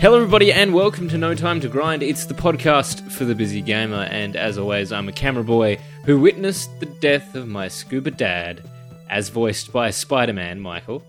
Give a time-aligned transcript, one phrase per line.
[0.00, 2.04] Hello, everybody, and welcome to No Time to Grind.
[2.04, 6.20] It's the podcast for the busy gamer, and as always, I'm a camera boy who
[6.20, 8.62] witnessed the death of my scuba dad,
[9.10, 11.02] as voiced by Spider Man Michael.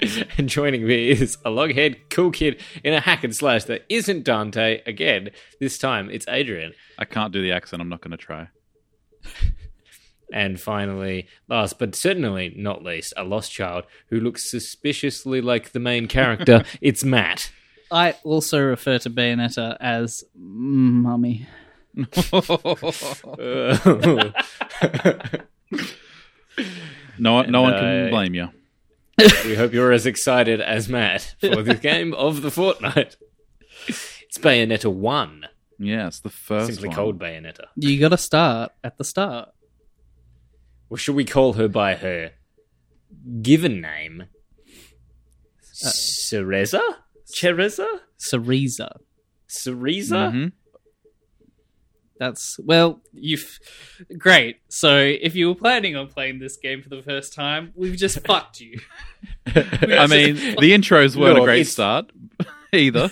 [0.38, 4.24] and joining me is a loghead cool kid in a hack and slash that isn't
[4.24, 4.80] Dante.
[4.86, 5.28] Again,
[5.60, 6.72] this time it's Adrian.
[6.98, 7.82] I can't do the accent.
[7.82, 8.48] I'm not going to try.
[10.32, 15.80] And finally, last but certainly not least, a lost child who looks suspiciously like the
[15.80, 16.64] main character.
[16.80, 17.52] it's Matt.
[17.94, 21.46] I also refer to Bayonetta as mummy.
[27.16, 28.48] No one, no one can uh, blame you.
[29.44, 33.16] we hope you're as excited as Matt for the game of the fortnight.
[33.86, 35.46] It's Bayonetta 1,
[35.78, 36.96] Yeah, it's the first simply one.
[36.96, 37.66] called Bayonetta.
[37.76, 39.50] You got to start at the start.
[40.90, 42.32] Or should we call her by her
[43.42, 44.24] given name?
[45.72, 46.80] Cereza?
[47.34, 47.86] Cereza?
[48.18, 48.96] Cereza.
[49.48, 50.30] Cereza?
[50.32, 50.52] Mhm.
[52.18, 53.58] That's well, you've
[54.16, 54.58] great.
[54.68, 58.20] So if you were planning on playing this game for the first time, we've just
[58.26, 58.78] fucked you.
[59.46, 62.10] I mean, the intros weren't Look, a great it's- start
[62.72, 63.10] either.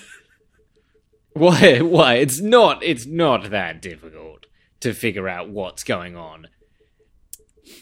[1.35, 1.81] Why?
[1.81, 2.15] Why?
[2.17, 2.83] It's not.
[2.85, 4.47] It's not that difficult
[4.81, 6.47] to figure out what's going on.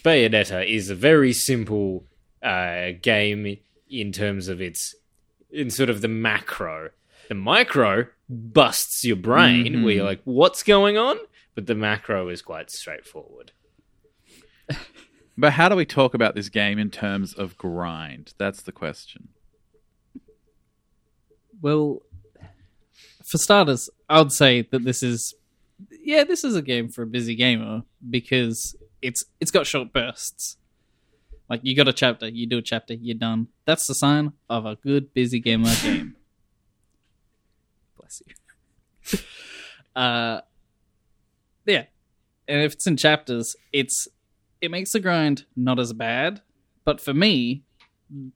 [0.05, 2.05] Bayonetta is a very simple
[2.42, 3.56] uh, game
[3.91, 4.94] in terms of its
[5.52, 6.90] in sort of the macro.
[7.28, 9.84] The micro busts your brain mm-hmm.
[9.84, 11.16] where you're like, "What's going on?"
[11.54, 13.52] But the macro is quite straightforward.
[15.40, 18.34] But how do we talk about this game in terms of grind?
[18.36, 19.28] That's the question.
[21.62, 22.02] Well,
[23.24, 25.34] for starters, I would say that this is
[26.02, 30.58] yeah, this is a game for a busy gamer because it's it's got short bursts.
[31.50, 33.48] Like you got a chapter, you do a chapter, you're done.
[33.64, 36.14] That's the sign of a good busy gamer game.
[37.98, 39.18] Bless you.
[39.96, 40.42] uh
[41.66, 41.84] yeah.
[42.46, 44.06] And if it's in chapters, it's
[44.60, 46.40] it makes the grind not as bad.
[46.84, 47.64] But for me,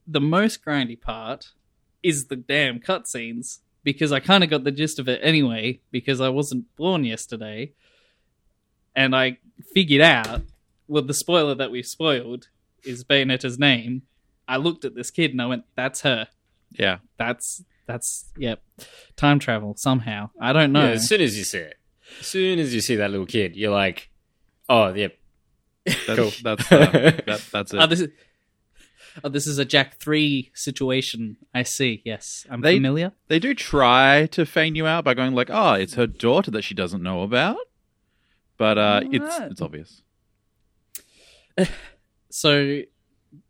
[0.05, 1.51] the most grindy part
[2.03, 6.19] is the damn cutscenes because I kind of got the gist of it anyway because
[6.19, 7.71] I wasn't born yesterday,
[8.93, 9.37] and I
[9.73, 10.41] figured out
[10.87, 12.49] well the spoiler that we've spoiled
[12.85, 14.03] is Bayonetta's name.
[14.47, 16.27] I looked at this kid and I went, "That's her.
[16.71, 16.97] Yeah.
[17.17, 18.61] That's that's yep,
[19.15, 20.29] time travel somehow.
[20.41, 20.85] I don't know.
[20.85, 21.75] Yeah, as soon as you see it,
[22.19, 24.09] as soon as you see that little kid, you're like,
[24.67, 25.17] "Oh, yep,
[25.85, 26.31] That's, Cool.
[26.43, 26.77] that's, uh,
[27.27, 27.77] that, that's it.
[27.79, 28.09] Oh, this is
[29.23, 31.37] oh, this is a Jak three situation.
[31.53, 32.01] I see.
[32.03, 33.11] Yes, I'm They- familiar.
[33.27, 36.63] they do try to feign you out by going like, "Oh, it's her daughter that
[36.63, 37.57] she doesn't know about,"
[38.57, 39.51] but uh, it's Alright.
[39.51, 40.01] it's obvious.
[42.35, 42.81] so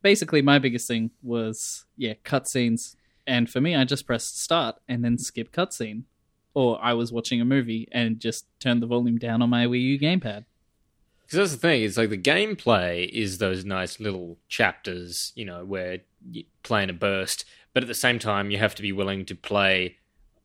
[0.04, 5.04] basically my biggest thing was yeah cutscenes and for me i just pressed start and
[5.04, 6.04] then skip cutscene
[6.54, 9.82] or i was watching a movie and just turned the volume down on my wii
[9.82, 10.46] u gamepad
[11.24, 11.82] Because that's the thing.
[11.82, 16.90] It's like the gameplay is those nice little chapters, you know, where you play in
[16.92, 19.98] a burst, but at the same time, you have to be willing to play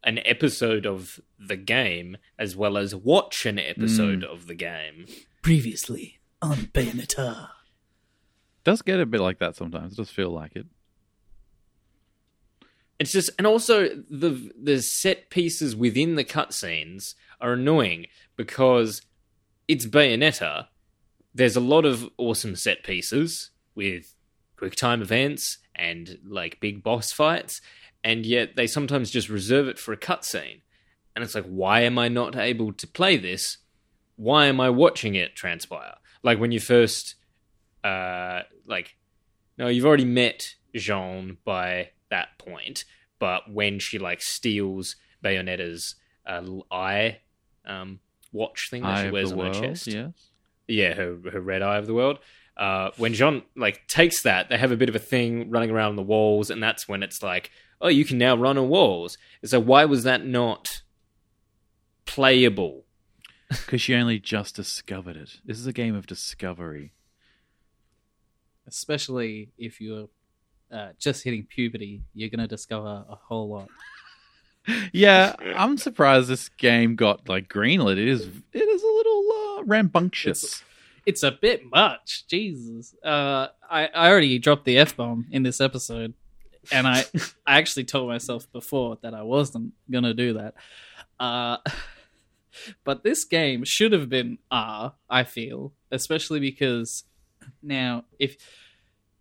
[0.03, 4.33] an episode of the game as well as watch an episode mm.
[4.33, 5.05] of the game.
[5.43, 7.60] previously on bayonetta It
[8.65, 9.93] does get a bit like that sometimes.
[9.93, 10.67] It does feel like it.
[12.99, 18.07] It's just, and also the the set pieces within the cutscenes are annoying
[18.37, 19.03] because
[19.67, 20.67] it's Bayonetta.
[21.35, 24.15] There's a lot of awesome set pieces with
[24.57, 27.63] quick time events and like big boss fights,
[28.05, 30.61] and yet they sometimes just reserve it for a cutscene.
[31.15, 33.59] And it's like, why am I not able to play this?
[34.17, 35.95] Why am I watching it transpire?
[36.23, 37.15] Like when you first,
[37.85, 38.97] uh, like,
[39.59, 42.85] no, you've already met Jean by that point,
[43.19, 45.97] but when she like steals Bayonetta's
[46.27, 47.19] uh, eye
[47.65, 48.01] um,
[48.33, 50.13] watch thing that Eye she wears on world, her chest, yes.
[50.69, 52.19] yeah, her her red eye of the world.
[52.57, 55.91] Uh, when Jean like takes that, they have a bit of a thing running around
[55.91, 57.51] on the walls, and that's when it's like,
[57.81, 59.17] oh, you can now run on walls.
[59.45, 60.83] So why was that not
[62.05, 62.85] playable?
[63.49, 65.41] Because she only just discovered it.
[65.45, 66.93] This is a game of discovery.
[68.71, 70.09] Especially if you're
[70.73, 73.69] uh, just hitting puberty you're gonna discover a whole lot
[74.93, 77.93] Yeah, I'm surprised this game got like greenlit.
[77.99, 80.63] It is it is a little uh, rambunctious.
[81.07, 86.13] it's a bit much jesus uh, I, I already dropped the f-bomb in this episode
[86.71, 87.05] and I,
[87.47, 90.55] I actually told myself before that i wasn't gonna do that
[91.19, 91.57] uh,
[92.85, 97.05] but this game should have been r i feel especially because
[97.63, 98.37] now if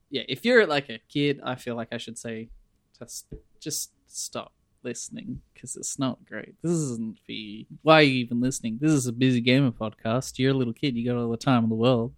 [0.09, 2.49] yeah if you're like a kid i feel like i should say
[2.97, 3.27] just
[3.59, 6.55] just stop listening because it's not great.
[6.61, 7.65] This isn't for you.
[7.81, 8.79] Why are you even listening?
[8.81, 10.39] This is a busy gamer podcast.
[10.39, 10.95] You're a little kid.
[10.95, 12.13] You got all the time in the world.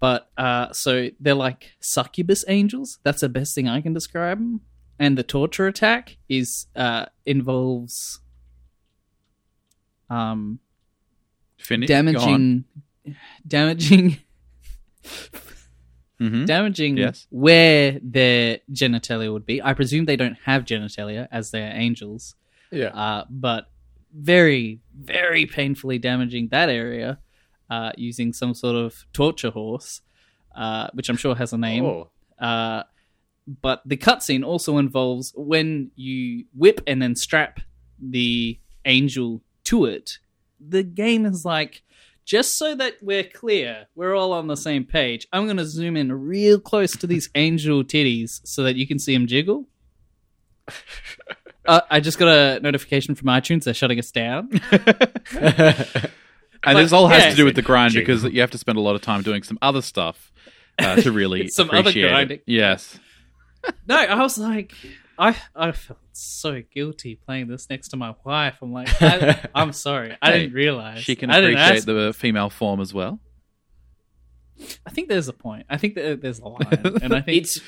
[0.00, 2.98] But uh, so they're like succubus angels.
[3.04, 4.60] That's the best thing I can describe them.
[4.98, 8.20] And the torture attack is uh, involves
[10.10, 10.60] um,
[11.58, 11.88] Finish.
[11.88, 12.64] damaging,
[13.46, 14.18] damaging
[16.18, 17.26] hmm damaging Yes.
[17.30, 19.60] where their genitalia would be.
[19.62, 22.36] I presume they don't have genitalia as they're angels,
[22.70, 22.88] Yeah.
[22.88, 23.68] uh, but
[24.14, 27.18] very, very painfully damaging that area
[27.68, 30.02] uh, using some sort of torture horse,
[30.54, 31.84] uh, which I'm sure has a name.
[31.84, 32.10] Oh.
[32.38, 32.84] Uh,
[33.60, 37.60] but the cutscene also involves when you whip and then strap
[38.00, 40.18] the angel to it.
[40.60, 41.82] The game is like,
[42.24, 45.26] just so that we're clear, we're all on the same page.
[45.32, 48.98] I'm going to zoom in real close to these angel titties so that you can
[48.98, 49.66] see them jiggle.
[51.66, 53.64] Uh, I just got a notification from iTunes.
[53.64, 54.50] They're shutting us down.
[56.66, 57.30] And this all has yeah.
[57.30, 58.16] to do with the grind Jingle.
[58.16, 60.32] because you have to spend a lot of time doing some other stuff
[60.78, 62.38] uh, to really Some other grinding.
[62.38, 62.44] it.
[62.46, 62.98] Yes.
[63.86, 64.72] No, I was like,
[65.18, 68.56] I I felt so guilty playing this next to my wife.
[68.62, 72.92] I'm like, I, I'm sorry, I didn't realize She can appreciate the female form as
[72.94, 73.20] well.
[74.86, 75.66] I think there's a point.
[75.68, 77.60] I think that there's a line, and I think It's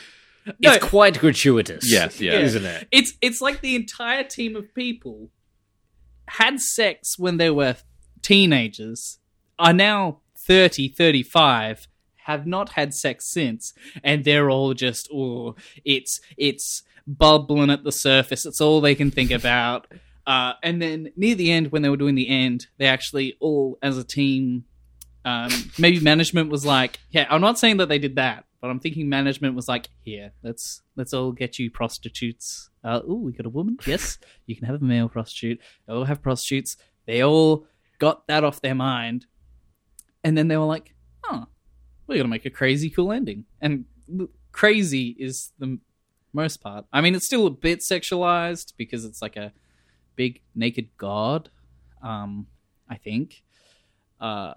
[0.60, 0.72] No.
[0.72, 1.90] it's quite gratuitous.
[1.90, 2.34] Yes, yeah.
[2.38, 2.86] Isn't it?
[2.92, 5.30] it's it's like the entire team of people
[6.28, 7.76] had sex when they were
[8.22, 9.18] teenagers
[9.58, 11.86] are now 30 35
[12.24, 13.72] have not had sex since
[14.02, 15.54] and they're all just oh
[15.84, 18.46] it's it's bubbling at the surface.
[18.46, 19.86] It's all they can think about.
[20.26, 23.78] Uh, and then near the end when they were doing the end they actually all
[23.80, 24.64] as a team
[25.24, 25.48] um,
[25.78, 29.08] maybe management was like yeah i'm not saying that they did that but i'm thinking
[29.08, 32.70] management was like here let's let's all get you prostitutes.
[32.82, 33.78] Uh, oh we got a woman?
[33.86, 35.60] Yes you can have a male prostitute.
[35.86, 36.76] They all have prostitutes.
[37.06, 37.68] They all
[38.00, 39.26] got that off their mind.
[40.24, 40.92] And then they were like
[41.30, 41.46] oh
[42.08, 43.44] we're gonna make a crazy cool ending.
[43.60, 43.84] And
[44.50, 45.78] crazy is the
[46.40, 49.48] most part i mean it's still a bit sexualized because it's like a
[50.14, 51.50] big naked god
[52.02, 52.46] um
[52.88, 53.42] i think
[54.20, 54.52] uh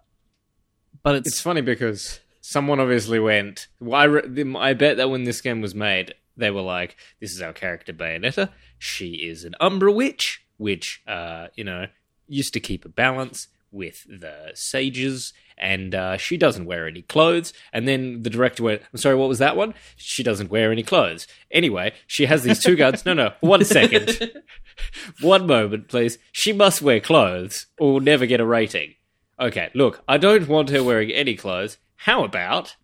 [1.03, 3.67] but it's, It's funny because someone obviously went.
[3.79, 7.31] Well, I, re- I bet that when this game was made, they were like, "This
[7.31, 8.49] is our character Bayonetta.
[8.77, 11.87] She is an Umbra witch, which, uh, you know,
[12.27, 17.54] used to keep a balance with the sages, and uh, she doesn't wear any clothes."
[17.74, 19.74] And then the director went, "I'm sorry, what was that one?
[19.95, 21.27] She doesn't wear any clothes.
[21.51, 23.06] Anyway, she has these two guns.
[23.06, 24.31] No, no, one second,
[25.21, 26.18] one moment, please.
[26.31, 28.95] She must wear clothes, or we'll never get a rating."
[29.39, 31.77] Okay, look, I don't want her wearing any clothes.
[31.95, 32.75] How about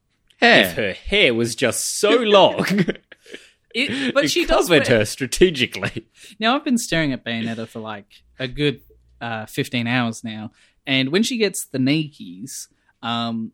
[0.41, 2.65] if her hair was just so long,
[3.73, 6.07] it, but it she does covered wear- her strategically?
[6.39, 8.05] Now I've been staring at Bayonetta for like
[8.39, 8.81] a good
[9.21, 10.51] uh, fifteen hours now,
[10.87, 12.67] and when she gets the Nikes,
[13.01, 13.51] um,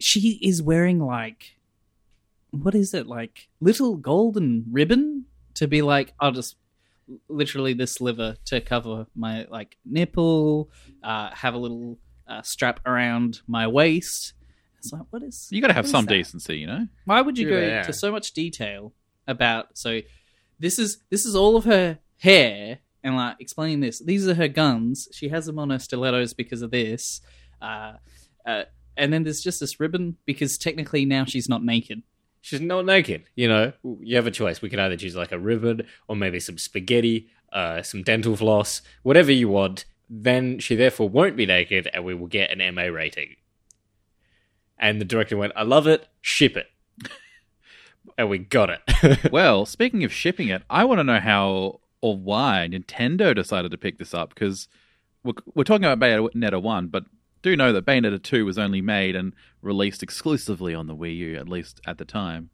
[0.00, 1.56] she is wearing like
[2.50, 5.24] what is it like little golden ribbon
[5.54, 6.56] to be like I'll just
[7.28, 10.70] literally this sliver to cover my like nipple,
[11.02, 11.98] uh, have a little
[12.28, 14.34] uh, strap around my waist.
[14.78, 16.88] It's like what is You got to have some decency, you know?
[17.04, 17.82] Why would you go Yeah.
[17.82, 18.92] to so much detail
[19.26, 20.00] about so
[20.58, 23.98] this is this is all of her hair and like explaining this.
[23.98, 25.08] These are her guns.
[25.12, 27.20] She has them on her stilettos because of this.
[27.60, 27.94] Uh,
[28.46, 28.64] uh,
[28.96, 32.02] and then there's just this ribbon because technically now she's not naked.
[32.40, 33.24] She's not naked.
[33.36, 34.60] You know, you have a choice.
[34.60, 38.82] We can either choose like a ribbon or maybe some spaghetti, uh, some dental floss,
[39.02, 39.84] whatever you want.
[40.10, 43.36] Then she therefore won't be naked, and we will get an MA rating.
[44.78, 46.08] And the director went, "I love it.
[46.20, 46.66] Ship it."
[48.18, 48.80] and we got it.
[49.32, 53.78] Well, speaking of shipping it, I want to know how or why Nintendo decided to
[53.78, 54.68] pick this up because
[55.24, 57.04] we're, we're talking about Bayonetta 1, but
[57.40, 59.32] do know that Bayonetta 2 was only made and
[59.62, 62.50] released exclusively on the Wii U, at least at the time.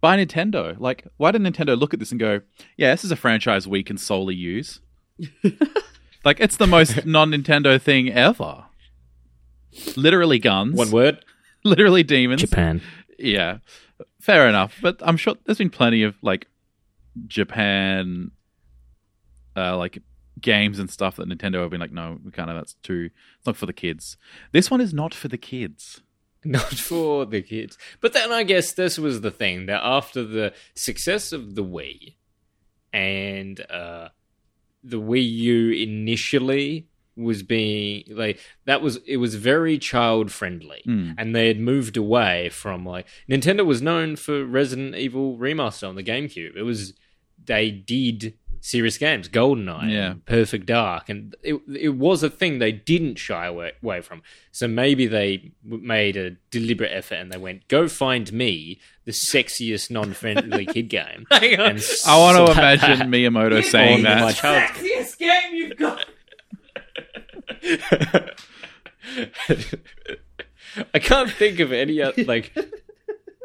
[0.00, 0.78] By Nintendo.
[0.80, 2.40] Like, why did Nintendo look at this and go,
[2.76, 4.80] yeah, this is a franchise we can solely use?
[6.24, 8.64] like, it's the most non Nintendo thing ever.
[9.96, 10.74] Literally guns.
[10.74, 11.24] One word:
[11.64, 12.40] Literally demons.
[12.40, 12.82] Japan.
[13.18, 13.58] Yeah,
[14.20, 14.78] fair enough.
[14.82, 16.46] But I'm sure there's been plenty of like
[17.26, 18.32] Japan,
[19.56, 20.02] uh, like
[20.40, 23.10] games and stuff that Nintendo have been like, no, we can't have that's too.
[23.38, 24.16] It's not for the kids.
[24.52, 26.00] This one is not for the kids.
[26.44, 27.76] not for the kids.
[28.00, 32.14] But then I guess this was the thing that after the success of the Wii
[32.92, 34.08] and uh,
[34.82, 41.14] the Wii U initially was being like that was it was very child friendly Mm.
[41.18, 45.94] and they had moved away from like Nintendo was known for Resident Evil remaster on
[45.94, 46.94] the GameCube it was
[47.44, 50.14] they did serious games, GoldenEye, Yeah.
[50.24, 54.22] Perfect Dark, and it it was a thing they didn't shy away, away from.
[54.52, 59.90] So maybe they made a deliberate effort and they went, "Go find me the sexiest
[59.90, 61.70] non-friendly kid game." Hang on.
[61.72, 64.36] And I want to slap imagine Miyamoto saying on my that.
[64.36, 64.70] child.
[64.70, 66.06] Sexiest game you've got.
[70.94, 72.56] I can't think of any other like.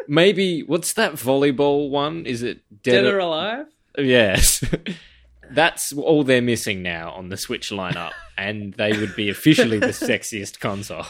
[0.07, 2.25] Maybe what's that volleyball one?
[2.25, 3.65] Is it Dead Dead, or Alive?
[3.97, 4.63] Yes.
[5.49, 9.87] That's all they're missing now on the Switch lineup, and they would be officially the
[9.87, 11.05] sexiest console.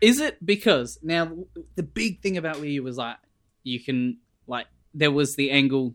[0.00, 1.30] Is it because now
[1.76, 3.16] the big thing about Wii U was like
[3.62, 5.94] you can like there was the angle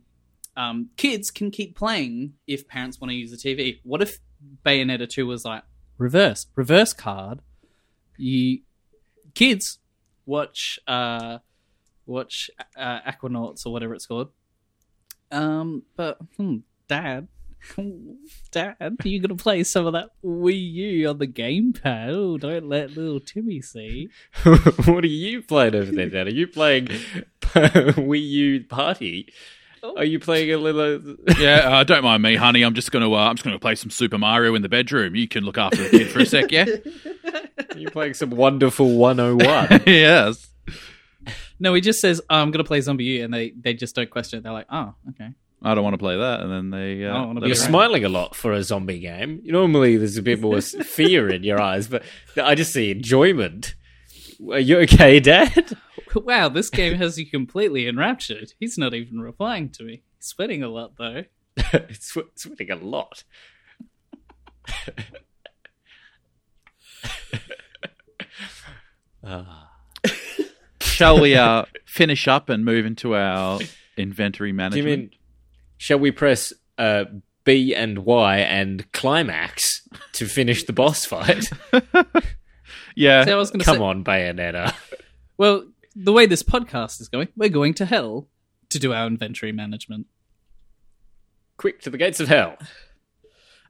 [0.58, 3.80] um, kids can keep playing if parents want to use the TV.
[3.84, 4.20] What if
[4.66, 5.64] Bayonetta two was like
[5.98, 7.40] reverse reverse card?
[8.18, 8.60] You
[9.34, 9.80] kids
[10.26, 11.40] watch uh,
[12.06, 14.30] watch uh, Aquanauts or whatever it's called.
[15.32, 16.58] Um, but hmm,
[16.88, 17.28] Dad,
[18.52, 22.10] Dad, are you gonna play some of that Wii U on the gamepad?
[22.10, 24.10] Oh, don't let little Timmy see.
[24.44, 26.28] what are you playing over there, Dad?
[26.28, 26.88] Are you playing
[27.42, 29.32] Wii U Party?
[29.84, 31.16] Are you playing a little?
[31.40, 32.62] Yeah, uh, don't mind me, honey.
[32.62, 35.16] I'm just gonna uh, I'm just gonna play some Super Mario in the bedroom.
[35.16, 36.66] You can look after the kid for a sec, yeah?
[37.72, 39.84] Are you playing some wonderful 101?
[39.88, 40.50] yes.
[41.62, 44.40] No, he just says, oh, "I'm gonna play ZombiU," and they they just don't question
[44.40, 44.44] it.
[44.44, 45.30] They're like, "Oh, okay."
[45.64, 47.06] I don't want to play that, and then they.
[47.06, 47.68] Uh, don't wanna let be You're around.
[47.70, 49.42] smiling a lot for a zombie game.
[49.46, 52.04] Normally, there's a bit more fear in your eyes, but
[52.36, 53.76] I just see enjoyment.
[54.52, 55.78] Are you okay, Dad?
[56.14, 58.52] Wow, this game has you completely enraptured.
[58.60, 60.02] He's not even replying to me.
[60.18, 61.24] He's sweating a lot though.
[61.56, 63.24] it's swe- sweating a lot.
[69.24, 69.71] Ah.
[70.92, 73.60] Shall we uh, finish up and move into our
[73.98, 74.86] inventory Do you management?
[74.86, 75.10] mean,
[75.78, 77.06] shall we press uh,
[77.44, 81.50] B and Y and climax to finish the boss fight?
[82.96, 83.26] yeah.
[83.26, 84.74] See, I was gonna Come say, on, Bayonetta.
[85.38, 88.28] well, the way this podcast is going, we're going to hell
[88.70, 90.08] to do our inventory management.
[91.58, 92.58] Quick to the gates of hell.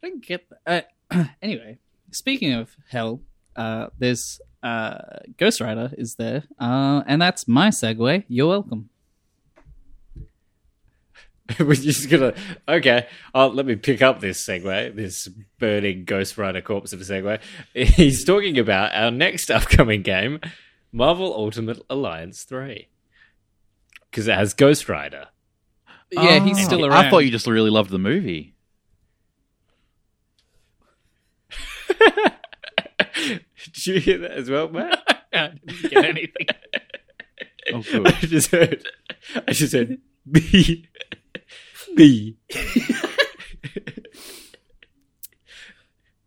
[0.04, 0.90] I don't get that.
[1.10, 1.80] Uh, anyway,
[2.12, 3.22] speaking of hell,
[3.56, 4.98] uh, there's uh,
[5.38, 8.24] Ghost Rider is there, uh, and that's my segue.
[8.28, 8.90] You're welcome.
[11.60, 12.34] We're just gonna
[12.68, 13.08] okay.
[13.36, 15.28] Uh, let me pick up this segue, this
[15.60, 17.40] burning Ghost Rider corpse of a segue.
[17.74, 20.40] He's talking about our next upcoming game,
[20.92, 22.88] Marvel Ultimate Alliance Three,
[24.10, 25.28] because it has Ghost Rider.
[26.12, 26.64] Yeah, he's Oh.
[26.64, 27.06] still around.
[27.06, 28.54] I thought you just really loved the movie.
[33.28, 35.00] Did you hear that as well, Matt?
[35.34, 36.48] I didn't get anything.
[37.74, 38.84] Oh, I just heard.
[39.48, 40.00] I just heard
[40.30, 40.88] B
[41.96, 42.38] B.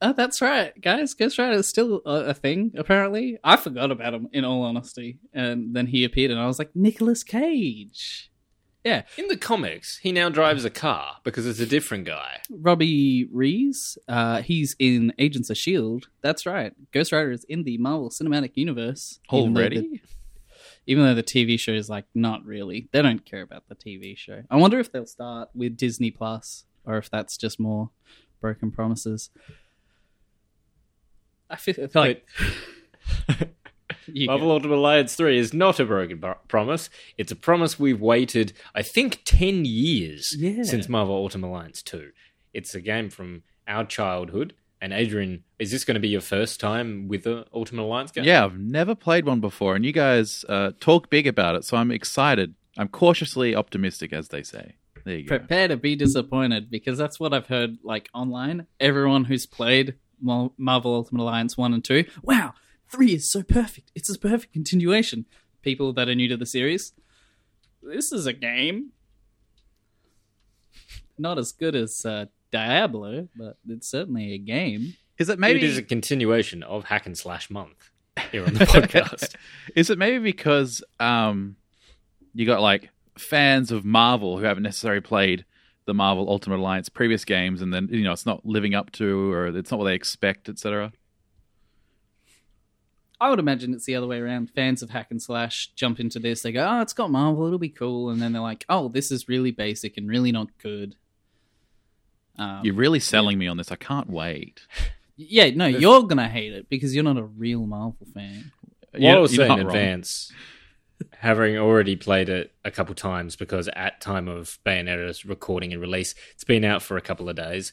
[0.01, 1.15] Oh, that's right, guys.
[1.15, 2.73] Ghost Rider is still a, a thing.
[2.77, 4.29] Apparently, I forgot about him.
[4.33, 8.31] In all honesty, and then he appeared, and I was like, Nicolas Cage.
[8.85, 12.41] Yeah, In the comics, he now drives a car because it's a different guy.
[12.50, 13.97] Robbie Reyes.
[14.07, 16.09] Uh, he's in Agents of Shield.
[16.21, 16.75] That's right.
[16.93, 19.81] Ghost Rider is in the Marvel Cinematic Universe even though Already?
[19.81, 20.00] the-
[20.87, 22.88] even though the TV show is like not really.
[22.93, 24.43] They don't care about the TV show.
[24.50, 27.88] I wonder if they'll start with Disney Plus or if that's just more
[28.43, 29.31] broken promises.
[31.49, 32.26] I feel like
[34.07, 34.53] you Marvel go.
[34.55, 36.91] Ultimate Alliance 3 is not a broken pro- promise.
[37.19, 40.63] It's a promise we've waited, I think, 10 years Yeah.
[40.63, 42.11] since Marvel Ultimate Alliance 2.
[42.53, 44.55] It's a game from our childhood.
[44.81, 48.25] And Adrian, is this going to be your first time with the Ultimate Alliance game?
[48.25, 51.79] Yeah, I've never played one before, and you guys uh, talk big about it, so
[51.79, 52.55] I'm excited.
[52.77, 54.75] I'm cautiously optimistic, as they say.
[55.07, 55.39] There you go.
[55.39, 58.67] prepare to be disappointed because that's what I've heard like online.
[58.81, 62.55] Everyone who's played Marvel Ultimate Alliance 1 and 2, wow,
[62.95, 63.91] 3 is so perfect.
[63.95, 65.27] It's a perfect continuation.
[65.63, 66.93] People that are new to the series,
[67.83, 68.91] this is a game.
[71.19, 74.95] Not as good as uh, Diablo, but it's certainly a game.
[75.19, 75.67] Is it Maybe maybe?
[75.67, 77.91] it is a continuation of Hack and Slash Month
[78.33, 79.35] here on the podcast.
[79.77, 81.57] Is it maybe because um,
[82.35, 85.45] you got like fans of Marvel who haven't necessarily played
[85.87, 89.33] the Marvel Ultimate Alliance previous games, and then you know it's not living up to,
[89.33, 90.93] or it's not what they expect, etc.
[93.25, 94.50] I would imagine it's the other way around.
[94.50, 97.59] Fans of Hack and Slash jump into this, they go, oh, it's got Marvel, it'll
[97.59, 98.11] be cool.
[98.11, 100.97] And then they're like, oh, this is really basic and really not good.
[102.38, 103.71] Um, You're really selling me on this.
[103.73, 104.61] I can't wait.
[105.16, 108.50] Yeah, no, you're gonna hate it because you're not a real Marvel fan.
[108.90, 109.76] What You're- I was you're saying in wrong.
[109.76, 110.33] advance,
[111.19, 116.16] having already played it a couple times because at time of Bayonetta's recording and release,
[116.33, 117.73] it's been out for a couple of days.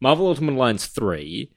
[0.00, 1.52] Marvel Ultimate Alliance 3,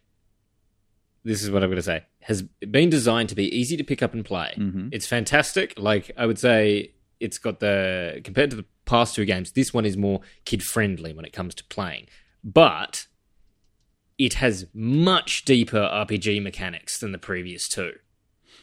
[1.23, 4.01] this is what I'm going to say, has been designed to be easy to pick
[4.01, 4.53] up and play.
[4.57, 4.89] Mhm.
[4.91, 5.73] It's fantastic.
[5.77, 9.85] Like, I would say it's got the, compared to the past two games, this one
[9.85, 12.07] is more kid friendly when it comes to playing.
[12.43, 13.07] But
[14.17, 17.93] it has much deeper RPG mechanics than the previous two.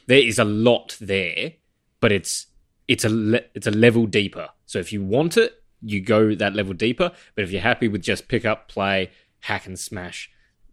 [0.07, 1.55] There is a lot there,
[2.01, 2.47] but it's
[2.89, 4.49] it's a le- it's a level deeper.
[4.67, 7.13] So if you want it, you go that level deeper.
[7.35, 10.31] But if you're happy with just pick up, play, hack and smash,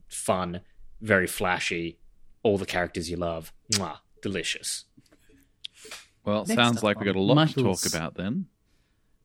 [0.08, 0.62] fun,
[1.02, 2.00] very flashy,
[2.48, 4.86] all the characters you love, mwah, delicious.
[6.24, 8.48] Well, Next sounds like we on got a lot Michael's- to talk about then.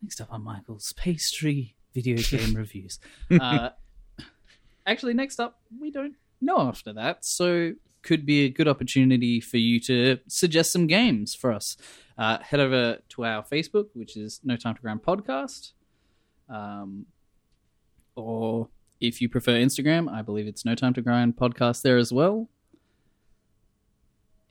[0.02, 2.98] Next up on Michael's pastry video game reviews.
[3.30, 3.70] Uh,
[4.86, 9.58] actually, next up, we don't know after that, so could be a good opportunity for
[9.58, 11.76] you to suggest some games for us.
[12.18, 15.70] Uh, head over to our Facebook, which is No Time to Grind Podcast,
[16.48, 17.06] um,
[18.16, 18.68] or
[19.00, 22.48] if you prefer Instagram, I believe it's No Time to Grind Podcast there as well.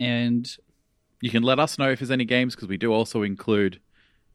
[0.01, 0.49] And
[1.21, 3.79] You can let us know if there's any games because we do also include,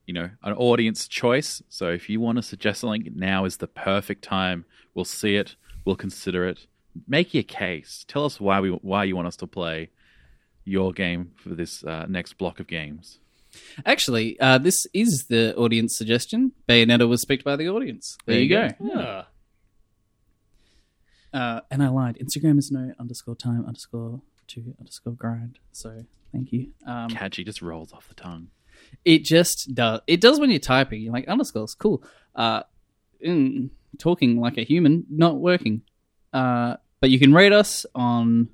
[0.07, 1.61] you know, an audience choice.
[1.69, 4.65] So if you want to suggest something, now is the perfect time.
[4.95, 5.57] We'll see it.
[5.85, 6.67] We'll consider it.
[7.09, 8.05] Make your case.
[8.07, 9.91] Tell us why we why you want us to play
[10.65, 13.19] your game for this uh, next block of games.
[13.85, 16.53] actually, uh, this is the audience suggestion.
[16.69, 18.17] Bayonetta was picked by the audience.
[18.27, 18.95] There, There you you go.
[18.95, 19.01] go.
[19.01, 19.25] Yeah.
[21.41, 22.19] Uh, and I lied.
[22.23, 25.59] Instagram is no underscore time underscore to underscore grind.
[25.73, 26.69] So thank you.
[26.87, 28.49] Um, Catchy just rolls off the tongue.
[29.05, 30.01] it just does.
[30.07, 31.03] It does when you're typing.
[31.03, 32.03] You're like underscores, cool.
[32.35, 32.63] Uh,
[33.21, 35.83] in talking like a human, not working.
[36.33, 38.49] Uh, but you can rate us on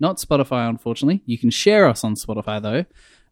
[0.00, 1.22] not Spotify, unfortunately.
[1.26, 2.84] You can share us on Spotify though.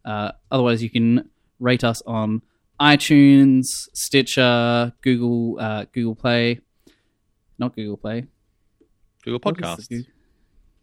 [0.09, 2.41] Uh, otherwise, you can rate us on
[2.79, 6.59] iTunes, Stitcher, Google, uh, Google Play,
[7.57, 8.25] not Google Play.
[9.23, 10.05] Google Podcasts.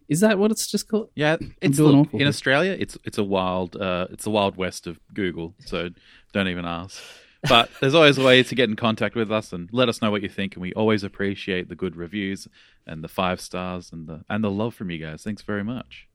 [0.09, 1.09] Is that what it's just called?
[1.15, 2.75] Yeah, it's look, in Australia.
[2.79, 5.55] It's it's a wild uh, it's the wild west of Google.
[5.65, 5.89] So
[6.33, 7.01] don't even ask.
[7.49, 10.11] But there's always a way to get in contact with us and let us know
[10.11, 10.55] what you think.
[10.55, 12.47] And we always appreciate the good reviews
[12.87, 15.23] and the five stars and the and the love from you guys.
[15.23, 16.07] Thanks very much.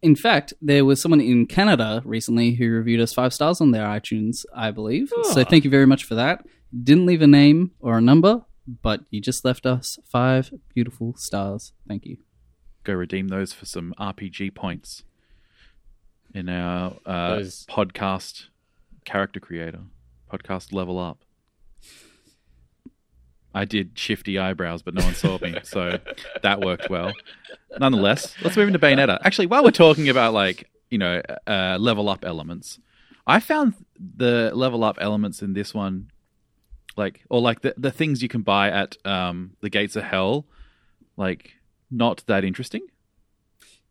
[0.00, 3.84] In fact, there was someone in Canada recently who reviewed us five stars on their
[3.86, 5.12] iTunes, I believe.
[5.32, 5.44] So Ah.
[5.44, 6.46] thank you very much for that.
[6.84, 8.42] Didn't leave a name or a number,
[8.82, 11.72] but you just left us five beautiful stars.
[11.88, 12.18] Thank you.
[12.88, 15.02] Go redeem those for some RPG points
[16.34, 18.46] in our uh, Those- podcast
[19.04, 19.80] character creator
[20.32, 21.18] podcast level up.
[23.54, 25.98] I did shifty eyebrows, but no one saw me, so
[26.42, 27.12] that worked well.
[27.78, 29.18] Nonetheless, let's move into Bayonetta.
[29.22, 32.78] Actually, while we're talking about like you know uh, level up elements,
[33.26, 36.10] I found the level up elements in this one,
[36.96, 40.46] like or like the the things you can buy at um, the gates of hell,
[41.18, 41.52] like
[41.90, 42.82] not that interesting.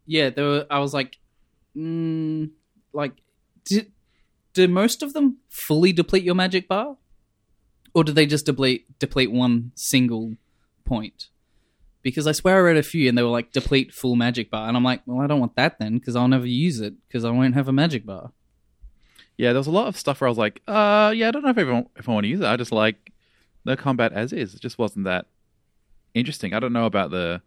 [0.05, 1.17] Yeah, there were, I was like,
[1.75, 2.49] mm,
[2.93, 3.13] like,
[3.65, 3.91] did,
[4.53, 6.97] do most of them fully deplete your magic bar?
[7.93, 10.35] Or do they just deplete deplete one single
[10.85, 11.29] point?
[12.03, 14.67] Because I swear I read a few and they were like deplete full magic bar,
[14.67, 17.25] and I'm like, well, I don't want that then because I'll never use it because
[17.25, 18.31] I won't have a magic bar.
[19.37, 21.43] Yeah, there was a lot of stuff where I was like, uh, yeah, I don't
[21.43, 22.45] know if I want, if I want to use it.
[22.45, 23.11] I just like
[23.65, 24.55] the combat as is.
[24.55, 25.25] It just wasn't that
[26.13, 26.53] interesting.
[26.53, 27.41] I don't know about the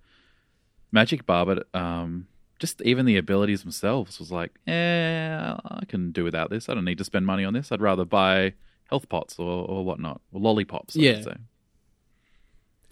[0.93, 2.27] magic bar, but um,
[2.59, 5.31] just even the abilities themselves was like, eh,
[5.65, 6.69] I can do without this.
[6.69, 7.71] I don't need to spend money on this.
[7.73, 8.55] I'd rather buy
[8.89, 10.97] health pots or, or whatnot, or lollipops.
[10.97, 11.23] I Yeah.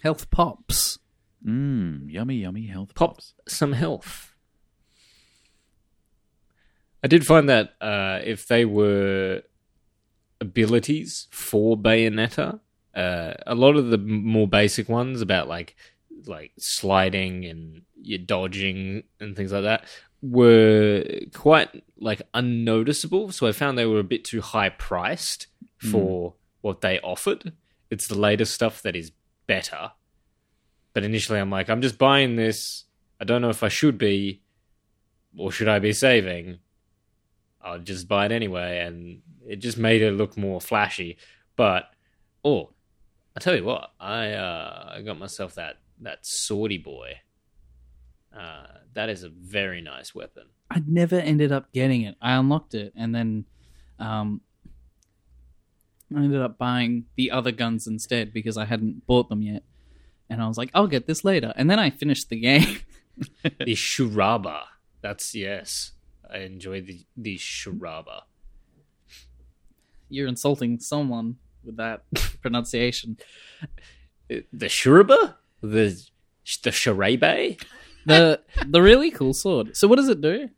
[0.01, 0.97] Health pops.
[1.45, 3.33] Mmm, yummy, yummy health Pop pops.
[3.47, 4.33] some health.
[7.03, 9.43] I did find that uh, if they were
[10.41, 12.59] abilities for Bayonetta,
[12.95, 15.75] uh, a lot of the more basic ones about like
[16.29, 19.85] like sliding and your dodging and things like that
[20.21, 23.31] were quite like unnoticeable.
[23.31, 27.53] So I found they were a bit too high priced for what they offered.
[27.89, 29.11] It's the latest stuff that is
[29.47, 29.91] better.
[30.93, 32.85] But initially, I'm like, I'm just buying this.
[33.19, 34.41] I don't know if I should be,
[35.37, 36.59] or should I be saving.
[37.61, 41.17] I'll just buy it anyway, and it just made it look more flashy.
[41.55, 41.89] But
[42.43, 42.71] oh,
[43.35, 47.19] I tell you what, I uh, I got myself that that swordy boy.
[48.37, 50.43] Uh, that is a very nice weapon.
[50.69, 52.15] I never ended up getting it.
[52.21, 53.45] I unlocked it and then
[53.97, 54.41] um,
[56.15, 59.63] I ended up buying the other guns instead because I hadn't bought them yet.
[60.29, 61.53] And I was like, I'll get this later.
[61.55, 62.79] And then I finished the game.
[63.43, 64.61] the Shuraba.
[65.01, 65.91] That's yes.
[66.29, 68.21] I enjoy the the Shuraba.
[70.09, 72.03] you're insulting someone with that
[72.41, 73.17] pronunciation.
[74.27, 75.35] The Shuriba?
[75.61, 76.01] The
[76.63, 77.61] the Shirabe?
[78.05, 79.75] The the really cool sword.
[79.75, 80.49] So what does it do?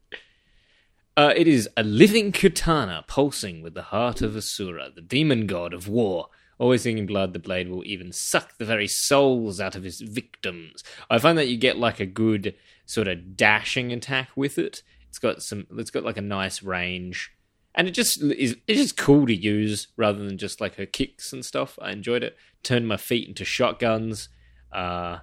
[1.17, 5.73] Uh, it is a living katana pulsing with the heart of Asura, the demon god
[5.73, 6.27] of war.
[6.57, 10.83] Always thinking blood, the blade will even suck the very souls out of his victims.
[11.09, 14.83] I find that you get like a good sort of dashing attack with it.
[15.09, 15.67] It's got some.
[15.77, 17.31] It's got like a nice range,
[17.75, 18.55] and it just is.
[18.67, 21.77] It's just cool to use rather than just like her kicks and stuff.
[21.81, 22.37] I enjoyed it.
[22.63, 24.29] Turned my feet into shotguns,
[24.71, 25.19] uh,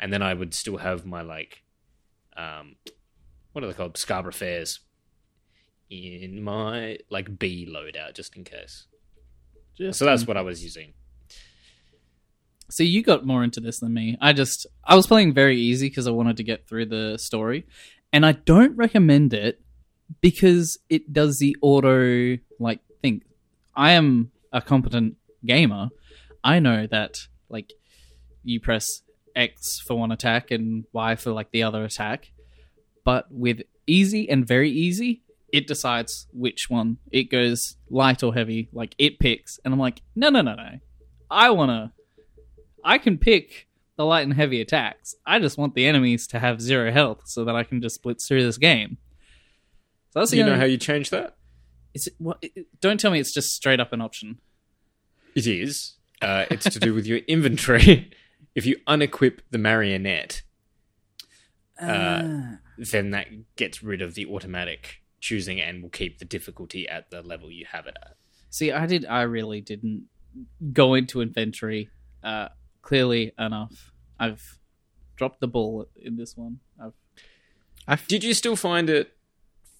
[0.00, 1.62] and then I would still have my like,
[2.36, 2.76] um,
[3.52, 3.96] what are they called?
[3.96, 4.80] Scarborough Fairs
[5.88, 8.86] in my like B loadout just in case.
[9.76, 10.94] Just So that's what I was using.
[12.68, 14.16] So you got more into this than me.
[14.20, 17.66] I just I was playing very easy because I wanted to get through the story,
[18.12, 19.60] and I don't recommend it
[20.20, 23.22] because it does the auto like thing.
[23.74, 25.90] I am a competent gamer.
[26.42, 27.72] I know that like
[28.46, 29.02] you press
[29.34, 32.32] X for one attack and Y for like the other attack,
[33.04, 36.98] but with easy and very easy, it decides which one.
[37.12, 38.68] It goes light or heavy.
[38.72, 40.78] Like it picks, and I'm like, no, no, no, no.
[41.30, 41.92] I wanna
[42.84, 45.14] I can pick the light and heavy attacks.
[45.26, 48.26] I just want the enemies to have zero health so that I can just blitz
[48.28, 48.98] through this game.
[50.10, 51.36] So that's you know how you change that?
[51.94, 54.38] Is it, what, it- don't tell me it's just straight up an option.
[55.34, 55.94] It is.
[56.22, 58.10] Uh, it's to do with your inventory.
[58.56, 60.42] if you unequip the marionette,
[61.80, 67.10] Uh, then that gets rid of the automatic choosing and will keep the difficulty at
[67.10, 68.16] the level you have it at.
[68.50, 69.04] See, I did.
[69.04, 70.06] I really didn't
[70.72, 71.90] go into inventory
[72.24, 72.48] uh,
[72.82, 73.92] clearly enough.
[74.18, 74.58] I've
[75.16, 76.60] dropped the ball in this one.
[77.88, 79.12] I've, Did you still find it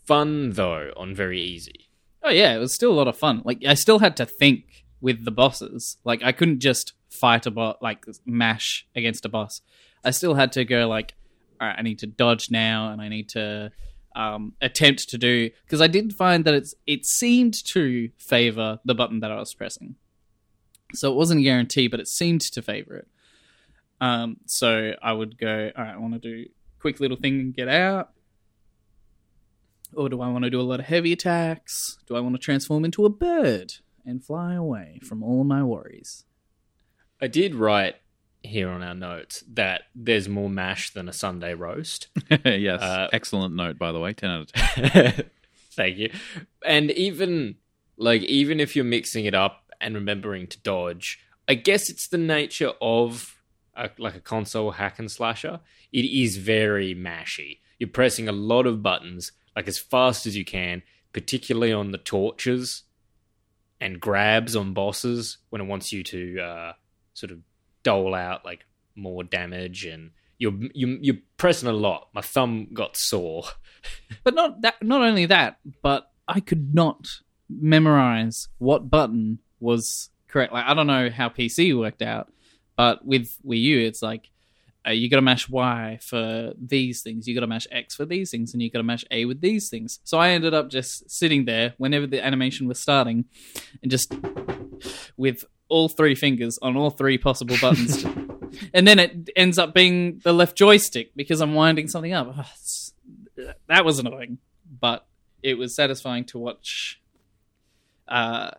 [0.05, 1.89] fun though on very easy?
[2.23, 3.41] oh yeah, it was still a lot of fun.
[3.45, 5.97] Like I still had to think with the bosses.
[6.05, 9.61] Like I couldn't just fight a bot, like mash against a boss.
[10.05, 11.14] I still had to go like,
[11.61, 13.72] all right, I need to dodge now, and I need to
[14.14, 18.94] um, attempt to do because I did find that it's it seemed to favor the
[18.94, 19.96] button that I was pressing.
[20.94, 23.09] So it wasn't a guarantee, but it seemed to favor it.
[24.00, 26.46] Um, so I would go, all right, I want to do
[26.81, 28.11] quick little thing and get out.
[29.94, 31.98] Or do I want to do a lot of heavy attacks?
[32.07, 33.74] Do I want to transform into a bird
[34.05, 36.24] and fly away from all my worries?
[37.20, 37.96] I did write
[38.42, 42.09] here on our notes that there's more mash than a Sunday roast.
[42.44, 44.12] yes, Uh, excellent note by the way.
[44.12, 45.31] Ten out of ten.
[45.72, 46.11] Thank you.
[46.64, 47.57] And even
[47.96, 52.18] like even if you're mixing it up and remembering to dodge, I guess it's the
[52.18, 53.37] nature of
[53.74, 55.61] a, like a console hack and slasher.
[55.92, 57.59] It is very mashy.
[57.79, 61.98] You're pressing a lot of buttons like as fast as you can, particularly on the
[61.98, 62.85] torches
[63.81, 66.72] and grabs on bosses when it wants you to uh,
[67.16, 67.38] sort of
[67.83, 72.09] dole out like more damage and you're you, you're pressing a lot.
[72.12, 73.44] My thumb got sore.
[74.24, 74.83] But not that.
[74.83, 77.07] Not only that, but I could not
[77.48, 80.52] memorize what button was correct.
[80.52, 82.33] Like I don't know how PC worked out,
[82.76, 84.31] but with Wii U, it's like
[84.85, 88.05] uh, you got to mash Y for these things, you got to mash X for
[88.05, 90.00] these things, and you got to mash A with these things.
[90.02, 93.26] So I ended up just sitting there whenever the animation was starting,
[93.83, 94.12] and just
[95.16, 98.05] with all three fingers on all three possible buttons.
[98.74, 102.35] and then it ends up being the left joystick because I'm winding something up.
[103.68, 104.38] That was annoying,
[104.81, 105.07] but
[105.42, 107.02] it was satisfying to watch.
[108.09, 108.52] Uh,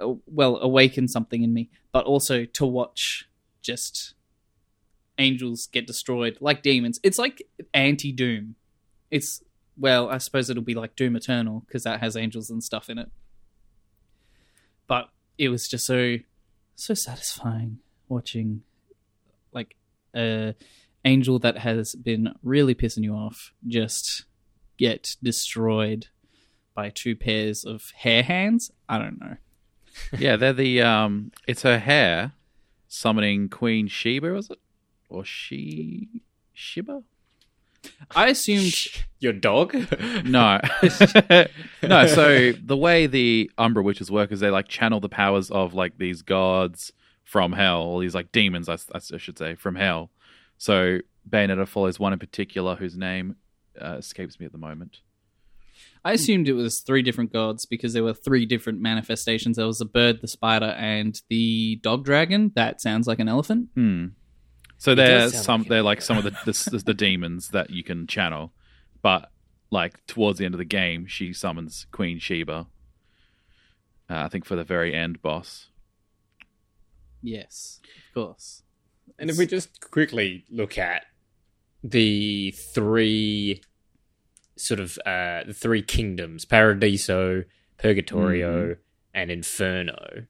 [0.00, 3.28] uh, well, awaken something in me, but also to watch
[3.62, 4.14] just
[5.18, 6.98] angels get destroyed like demons.
[7.02, 7.42] It's like
[7.72, 8.56] anti Doom.
[9.12, 9.42] It's
[9.76, 12.98] well, I suppose it'll be like Doom Eternal because that has angels and stuff in
[12.98, 13.10] it.
[14.88, 16.16] But it was just so
[16.74, 18.62] so satisfying watching
[19.52, 19.76] like
[20.14, 20.54] a
[21.04, 24.24] angel that has been really pissing you off just
[24.76, 26.08] get destroyed
[26.74, 28.70] by two pairs of hair hands.
[28.88, 29.36] I don't know.
[30.18, 31.32] yeah, they're the um.
[31.46, 32.32] It's her hair
[32.86, 34.58] summoning Queen Sheba, was it?
[35.08, 36.22] Or she
[36.52, 37.02] Shiba?
[38.14, 38.74] I assumed
[39.20, 39.74] Your dog?
[40.24, 40.60] No,
[41.82, 42.06] no.
[42.06, 45.98] So the way the Umbra witches work is they like channel the powers of like
[45.98, 46.92] these gods
[47.24, 50.10] from hell, or these like demons, I, I should say, from hell.
[50.56, 53.36] So Bayonetta follows one in particular whose name
[53.80, 55.00] uh, escapes me at the moment.
[56.04, 59.56] I assumed it was three different gods because there were three different manifestations.
[59.56, 62.52] There was the bird, the spider, and the dog dragon.
[62.54, 63.68] That sounds like an elephant.
[63.74, 64.06] Hmm.
[64.78, 68.06] So they're some like they're like some of the, the the demons that you can
[68.06, 68.52] channel,
[69.02, 69.30] but
[69.70, 72.66] like towards the end of the game, she summons Queen Sheba.
[74.10, 75.68] Uh, I think for the very end boss.
[77.20, 78.62] Yes, of course.
[79.18, 81.02] And if we just quickly look at
[81.82, 83.62] the three
[84.56, 87.44] sort of uh, the three kingdoms, Paradiso,
[87.78, 88.76] Purgatorio,
[89.12, 90.26] and Inferno,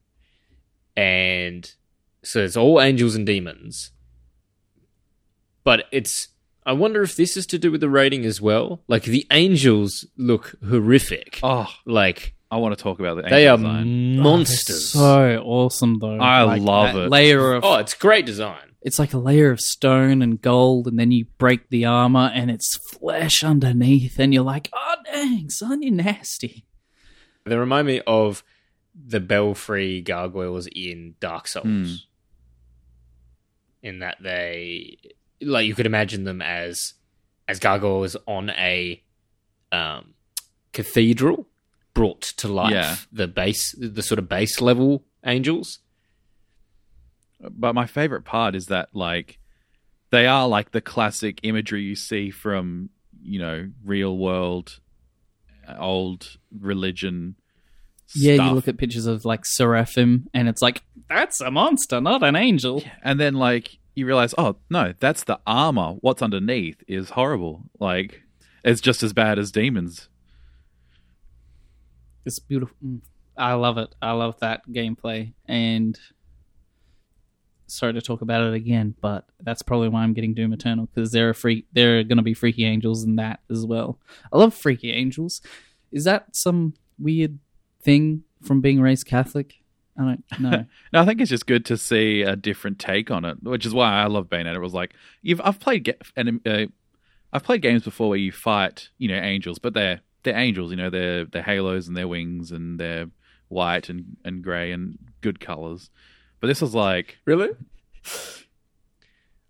[0.97, 1.71] and
[2.23, 3.91] so it's all angels and demons.
[5.63, 6.29] But it's
[6.65, 8.81] I wonder if this is to do with the rating as well.
[8.87, 11.39] Like the angels look horrific.
[11.43, 14.17] Oh, Like I want to talk about the they are design.
[14.19, 14.89] monsters.
[14.89, 16.17] So awesome though.
[16.19, 17.09] I love that it.
[17.09, 18.73] Layer of oh, it's great design.
[18.81, 22.49] it's like a layer of stone and gold, and then you break the armor, and
[22.49, 26.65] it's flesh underneath, and you're like, oh dang, son, you're nasty.
[27.45, 28.43] They remind me of
[28.95, 31.65] the Belfry gargoyles in Dark Souls.
[31.65, 31.85] Hmm.
[33.81, 34.97] In that they
[35.41, 36.93] like you could imagine them as
[37.47, 39.01] as gargoyles on a
[39.71, 40.13] um
[40.73, 41.47] cathedral
[41.93, 42.71] brought to life.
[42.71, 42.95] Yeah.
[43.11, 45.79] The base the sort of base level angels.
[47.41, 49.39] But my favorite part is that like
[50.11, 52.89] they are like the classic imagery you see from
[53.21, 54.79] you know real world
[55.67, 57.35] uh, old religion.
[58.15, 58.47] Yeah, stuff.
[58.47, 62.35] you look at pictures of like Seraphim, and it's like that's a monster, not an
[62.35, 62.83] angel.
[63.03, 65.95] and then like you realize, oh no, that's the armor.
[66.01, 67.63] What's underneath is horrible.
[67.79, 68.23] Like
[68.63, 70.09] it's just as bad as demons.
[72.25, 72.75] It's beautiful.
[72.83, 73.01] Mm.
[73.37, 73.95] I love it.
[74.01, 75.33] I love that gameplay.
[75.47, 75.97] And
[77.67, 81.11] sorry to talk about it again, but that's probably why I'm getting Doom Eternal because
[81.11, 81.65] there are free.
[81.71, 83.99] There are going to be freaky angels in that as well.
[84.33, 85.41] I love freaky angels.
[85.91, 87.39] Is that some weird
[87.81, 89.58] thing from being raised Catholic?
[89.99, 90.65] I don't know.
[90.93, 93.73] No, I think it's just good to see a different take on it, which is
[93.73, 94.55] why I love Bayonetta.
[94.55, 96.67] It was like you've I've played ga- and uh,
[97.33, 100.77] I've played games before where you fight, you know, angels, but they're they're angels, you
[100.77, 103.09] know, they're they're halos and their wings and they're
[103.49, 105.89] white and and grey and good colors.
[106.39, 107.49] But this was like Really?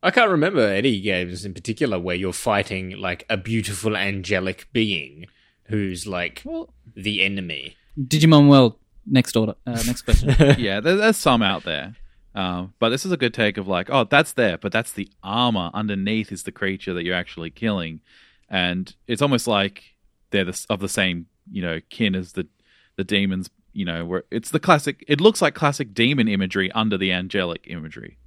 [0.01, 5.25] I can't remember any games in particular where you're fighting like a beautiful angelic being
[5.65, 7.75] who's like well, the enemy.
[7.99, 8.78] Digimon World.
[9.11, 9.55] Next order.
[9.65, 10.29] Uh, next question.
[10.59, 11.95] yeah, there, there's some out there.
[12.35, 15.09] Um, but this is a good take of like, oh, that's there, but that's the
[15.23, 18.01] armor underneath is the creature that you're actually killing,
[18.49, 19.95] and it's almost like
[20.29, 22.47] they're the, of the same, you know, kin as the
[22.95, 23.49] the demons.
[23.73, 25.03] You know, where it's the classic.
[25.07, 28.17] It looks like classic demon imagery under the angelic imagery.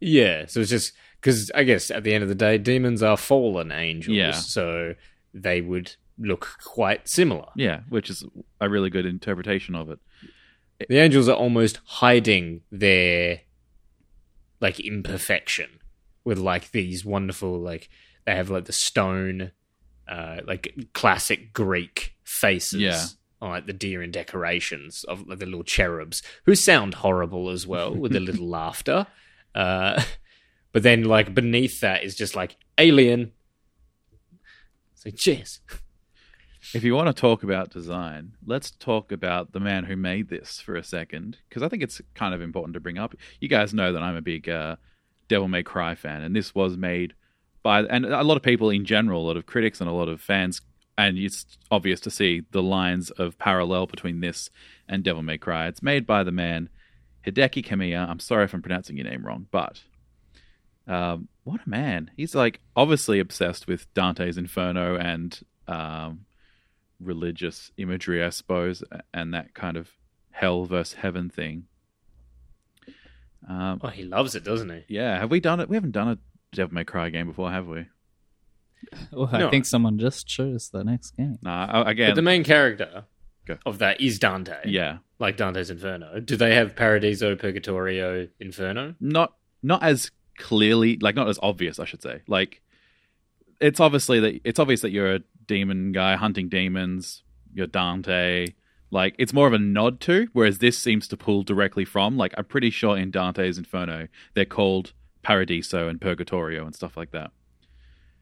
[0.00, 3.16] Yeah, so it's just because I guess at the end of the day, demons are
[3.16, 4.32] fallen angels, Yeah.
[4.32, 4.94] so
[5.32, 7.46] they would look quite similar.
[7.56, 8.24] Yeah, which is
[8.60, 9.98] a really good interpretation of it.
[10.88, 13.40] The angels are almost hiding their
[14.60, 15.68] like imperfection
[16.24, 17.88] with like these wonderful like
[18.24, 19.52] they have like the stone
[20.08, 23.04] uh like classic Greek faces Yeah.
[23.40, 27.66] on like the deer and decorations of like, the little cherubs who sound horrible as
[27.66, 29.06] well with a little laughter.
[29.54, 30.02] Uh
[30.72, 33.32] but then like beneath that is just like alien.
[34.94, 35.60] So cheers.
[36.74, 40.60] If you want to talk about design, let's talk about the man who made this
[40.60, 43.14] for a second, because I think it's kind of important to bring up.
[43.40, 44.76] You guys know that I'm a big uh,
[45.28, 47.14] Devil May Cry fan, and this was made
[47.62, 50.08] by, and a lot of people in general, a lot of critics and a lot
[50.08, 50.60] of fans,
[50.98, 54.50] and it's obvious to see the lines of parallel between this
[54.88, 55.68] and Devil May Cry.
[55.68, 56.68] It's made by the man
[57.26, 58.08] Hideki Kamiya.
[58.08, 59.82] I'm sorry if I'm pronouncing your name wrong, but
[60.88, 62.10] um, what a man!
[62.16, 66.25] He's like obviously obsessed with Dante's Inferno and um,
[67.00, 68.82] religious imagery, I suppose,
[69.12, 69.90] and that kind of
[70.30, 71.64] hell versus heaven thing.
[73.48, 74.84] Um, Oh, he loves it, doesn't he?
[74.88, 75.68] yeah, have we done it?
[75.68, 76.18] We haven't done a
[76.54, 77.86] Devil May Cry game before, have we?
[79.12, 79.50] well, I No.
[79.50, 81.38] think someone just chose the next game.
[81.42, 83.04] Nah, again, But the main character
[83.46, 83.58] Go.
[83.64, 84.56] of that is Dante.
[84.64, 86.20] yeah, like Dante's Inferno.
[86.20, 88.94] Do they have Paradiso, Purgatorio, Inferno?
[89.00, 92.22] not not as clearly, like not as obvious, I should say.
[92.26, 92.62] Like
[93.60, 97.22] it's obviously that it's obvious that you're a demon guy hunting demons.
[97.52, 98.48] You're Dante.
[98.90, 102.16] Like it's more of a nod to, whereas this seems to pull directly from.
[102.16, 107.10] Like I'm pretty sure in Dante's Inferno they're called Paradiso and Purgatorio and stuff like
[107.10, 107.30] that.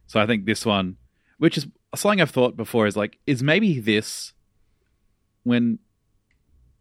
[0.06, 0.96] So I think this one,
[1.38, 4.32] which is something I've thought before, is like is maybe this
[5.42, 5.78] when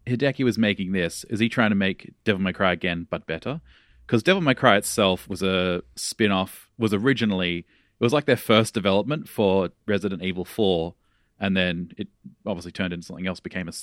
[0.07, 3.61] Hideki was making this, is he trying to make Devil May Cry again but better?
[4.05, 7.65] Because Devil May Cry itself was a spin-off, was originally
[7.99, 10.93] it was like their first development for Resident Evil 4
[11.39, 12.07] and then it
[12.45, 13.73] obviously turned into something else became a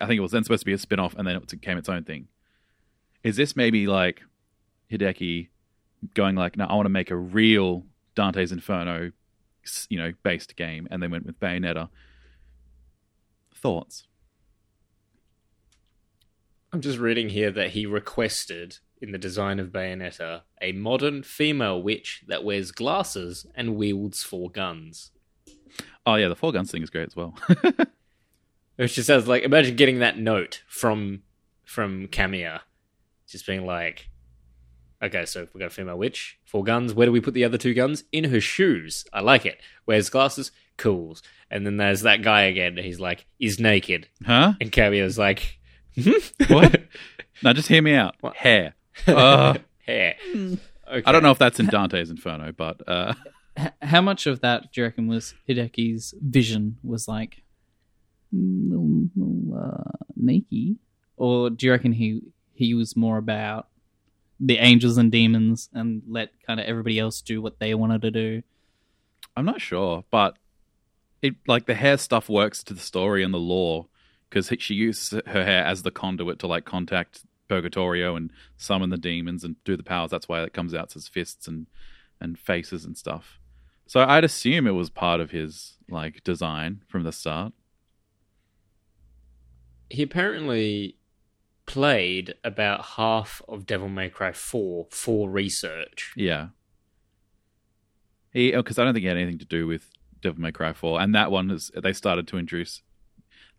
[0.00, 1.88] I think it was then supposed to be a spin-off and then it became its
[1.88, 2.28] own thing.
[3.22, 4.22] Is this maybe like
[4.90, 5.48] Hideki
[6.14, 7.84] going like, no, I want to make a real
[8.14, 9.12] Dante's Inferno,
[9.88, 11.88] you know, based game, and then went with Bayonetta.
[13.54, 14.04] Thoughts?
[16.72, 21.82] I'm just reading here that he requested in the design of Bayonetta a modern female
[21.82, 25.10] witch that wears glasses and wields four guns.
[26.06, 27.34] Oh yeah, the four guns thing is great as well.
[28.76, 31.22] Which just sounds like imagine getting that note from
[31.64, 32.60] from Kamiya,
[33.28, 34.08] just being like,
[35.02, 36.94] "Okay, so we got a female witch, four guns.
[36.94, 38.04] Where do we put the other two guns?
[38.12, 39.04] In her shoes.
[39.12, 39.60] I like it.
[39.86, 41.22] Wears glasses, cools.
[41.50, 42.78] And then there's that guy again.
[42.78, 44.54] He's like, is naked, huh?
[44.60, 45.58] and Kamiya's like,
[46.00, 46.12] hmm?
[46.48, 46.82] What?
[47.42, 48.14] No, just hear me out.
[48.20, 48.36] What?
[48.36, 48.74] Hair.
[49.06, 49.54] Uh,
[49.86, 50.16] hair.
[50.34, 51.02] Okay.
[51.06, 53.14] I don't know if that's in Dante's Inferno, but uh,
[53.58, 57.42] H- how much of that do you reckon was Hideki's vision was like
[58.32, 60.76] little, little uh, naked,
[61.16, 62.22] or do you reckon he
[62.54, 63.68] he was more about
[64.40, 68.10] the angels and demons and let kind of everybody else do what they wanted to
[68.10, 68.42] do?
[69.36, 70.04] I'm not sure.
[70.10, 70.36] But
[71.22, 73.86] it like the hair stuff works to the story and the lore
[74.28, 78.96] because she uses her hair as the conduit to like contact Purgatorio and summon the
[78.96, 80.10] demons and do the powers.
[80.10, 81.66] That's why it comes out as fists and
[82.20, 83.40] and faces and stuff.
[83.86, 87.52] So I'd assume it was part of his like design from the start.
[89.92, 90.96] he apparently
[91.66, 96.12] played about half of Devil May Cry 4 for research.
[96.16, 96.48] Yeah.
[98.32, 99.90] He oh, because I don't think he had anything to do with
[100.22, 102.82] Devil May Cry 4, and that one is they started to introduce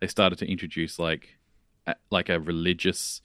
[0.00, 1.38] they started to introduce like
[2.10, 3.22] like a religious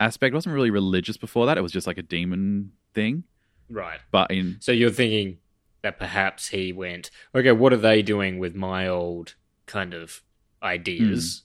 [0.00, 0.32] aspect.
[0.32, 1.58] It wasn't really religious before that.
[1.58, 3.24] It was just like a demon thing.
[3.68, 3.98] Right.
[4.10, 5.38] But in So you're thinking
[5.82, 9.34] that perhaps he went, okay, what are they doing with my old
[9.66, 10.22] kind of
[10.62, 11.42] ideas?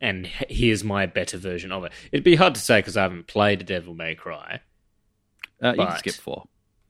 [0.00, 1.92] And here's my better version of it.
[2.12, 4.60] It'd be hard to say because I haven't played Devil May Cry.
[5.62, 6.44] uh, you can skip four.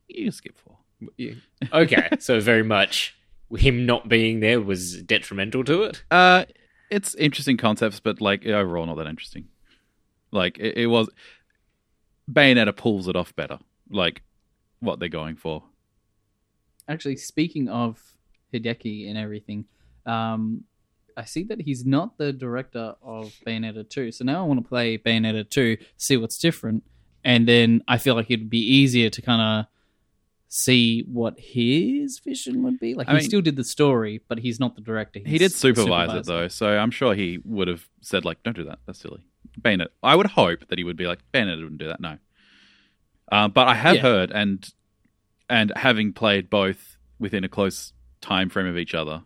[0.08, 0.78] You can skip four.
[1.72, 3.14] Okay, so very much
[3.56, 6.02] him not being there was detrimental to it.
[6.10, 6.44] Uh,
[6.90, 9.48] it's interesting concepts, but like overall not that interesting.
[10.34, 11.08] Like it, it was,
[12.30, 13.58] Bayonetta pulls it off better.
[13.88, 14.22] Like
[14.80, 15.62] what they're going for.
[16.88, 18.02] Actually, speaking of
[18.52, 19.64] Hideki and everything,
[20.04, 20.64] um,
[21.16, 24.10] I see that he's not the director of Bayonetta 2.
[24.12, 26.82] So now I want to play Bayonetta 2, see what's different,
[27.22, 29.66] and then I feel like it'd be easier to kind of
[30.48, 32.94] see what his vision would be.
[32.94, 35.20] Like I he mean- still did the story, but he's not the director.
[35.24, 38.64] he did supervise it though, so I'm sure he would have said like, "Don't do
[38.64, 38.80] that.
[38.84, 39.24] That's silly."
[39.60, 39.88] Bayonetta.
[40.02, 42.18] I would hope that he would be like, "Bayonetta wouldn't do that." No.
[43.32, 44.02] Um, but I have Yeah.
[44.02, 44.68] heard and
[45.48, 49.22] and having played both within a close time frame of each other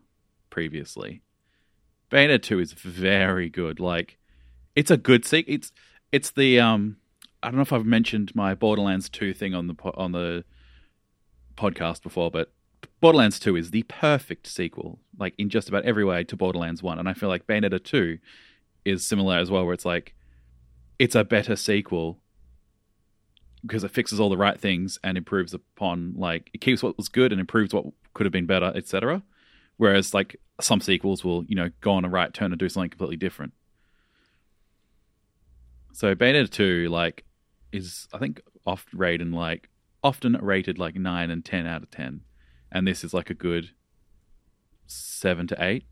[0.50, 1.22] previously,
[2.10, 3.80] Bayonetta two is very good.
[3.80, 4.18] Like,
[4.76, 5.44] it's a good seek.
[5.48, 5.72] It's
[6.12, 6.96] it's the um.
[7.42, 10.44] I don't know if I've mentioned my Borderlands two thing on the po- on the
[11.56, 12.52] podcast before, but
[13.00, 16.98] Borderlands 2 is the perfect sequel, like in just about every way to Borderlands 1.
[16.98, 18.18] And I feel like Bayonetta 2
[18.84, 20.14] is similar as well, where it's like,
[20.98, 22.18] it's a better sequel
[23.62, 27.08] because it fixes all the right things and improves upon, like, it keeps what was
[27.08, 29.22] good and improves what could have been better, etc.
[29.76, 32.90] Whereas, like, some sequels will, you know, go on a right turn and do something
[32.90, 33.52] completely different.
[35.92, 37.24] So Bayonetta 2, like,
[37.72, 39.68] is, I think, oft rated, like,
[40.02, 42.20] often rated like 9 and 10 out of 10
[42.70, 43.70] and this is like a good
[44.86, 45.84] seven to eight.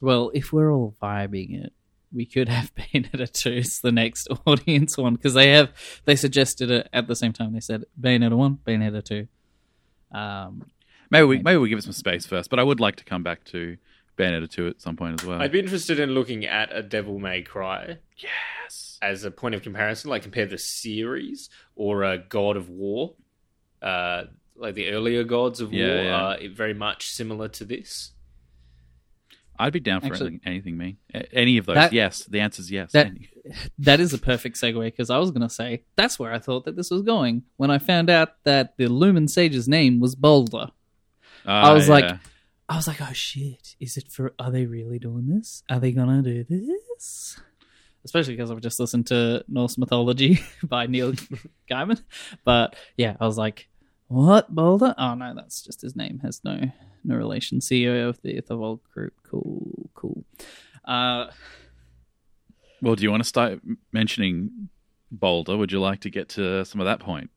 [0.00, 1.72] Well, if we're all vibing it,
[2.14, 5.72] we could have Bayonetta 2 as the next audience one because they have
[6.04, 7.52] they suggested it at the same time.
[7.52, 9.28] They said Bayonetta 1, Bayonetta 2.
[10.16, 10.70] Um,
[11.10, 11.42] Maybe we Maybe.
[11.44, 13.76] maybe we give it some space first, but I would like to come back to
[14.18, 15.40] Bayonetta two at some point as well.
[15.40, 18.98] I'd be interested in looking at a Devil May Cry yes.
[19.02, 23.14] as a point of comparison, like compare the series or a God of War.
[23.82, 24.24] Uh,
[24.56, 26.46] like the earlier gods of Yeah, war yeah.
[26.46, 28.12] are very much similar to this.
[29.58, 30.96] I'd be down for Actually- anything, anything, me.
[31.32, 31.74] Any of those?
[31.76, 32.24] That- yes.
[32.24, 32.92] The answer is yes.
[32.92, 33.28] that- Any-
[33.78, 36.64] that is a perfect segue because I was going to say that's where I thought
[36.64, 40.68] that this was going when I found out that the Lumen Sage's name was Balder.
[41.46, 42.18] Ah, was like-
[42.68, 45.62] I was like, oh shit, is it for, are they really doing this?
[45.68, 47.38] Are they going to do this?
[48.06, 51.12] Especially because I've just listened to Norse mythology by Neil
[51.70, 52.02] Gaiman.
[52.44, 53.68] But yeah, I was like,
[54.08, 54.94] what, Balder?
[54.96, 56.20] Oh no, that's just his name.
[56.20, 56.70] Has no
[57.02, 57.60] no relation.
[57.60, 59.12] CEO of the Ithavoll Group.
[59.24, 59.43] Cool.
[60.84, 61.30] Uh,
[62.82, 63.60] Well, do you want to start
[63.92, 64.68] mentioning
[65.10, 65.56] Balder?
[65.56, 67.30] Would you like to get to some of that point?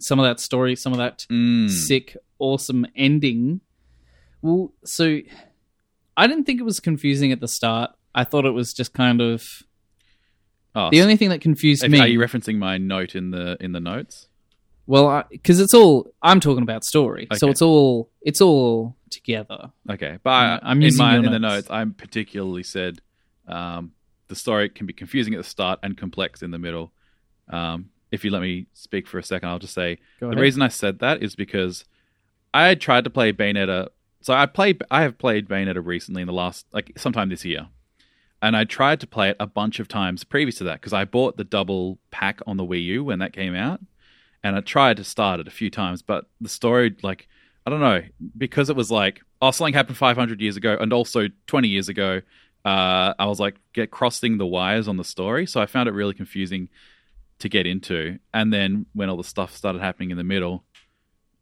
[0.00, 1.68] some of that story, some of that Mm.
[1.68, 3.60] sick, awesome ending.
[4.42, 5.18] Well, so
[6.16, 7.90] I didn't think it was confusing at the start.
[8.14, 9.64] I thought it was just kind of
[10.76, 11.98] Oh, the only thing that confused if- me.
[11.98, 14.28] are you referencing my note in the in the notes?
[14.88, 19.70] Well, because it's all I'm talking about story, so it's all it's all together.
[19.88, 21.68] Okay, but I, I'm in my in the notes.
[21.70, 23.00] I particularly said
[23.46, 23.92] um,
[24.28, 26.90] the story can be confusing at the start and complex in the middle.
[27.48, 30.68] Um, if you let me speak for a second, I'll just say the reason I
[30.68, 31.84] said that is because
[32.54, 33.88] I tried to play Bayonetta.
[34.22, 37.68] So I played, I have played Bayonetta recently in the last, like sometime this year,
[38.40, 41.04] and I tried to play it a bunch of times previous to that because I
[41.04, 43.80] bought the double pack on the Wii U when that came out,
[44.48, 47.28] and I tried to start it a few times, but the story, like,
[47.66, 48.02] I don't know,
[48.36, 52.22] because it was like, oh, something happened 500 years ago, and also 20 years ago,
[52.64, 55.92] uh, I was like, get crossing the wires on the story, so I found it
[55.92, 56.70] really confusing
[57.40, 58.18] to get into.
[58.32, 60.64] And then when all the stuff started happening in the middle,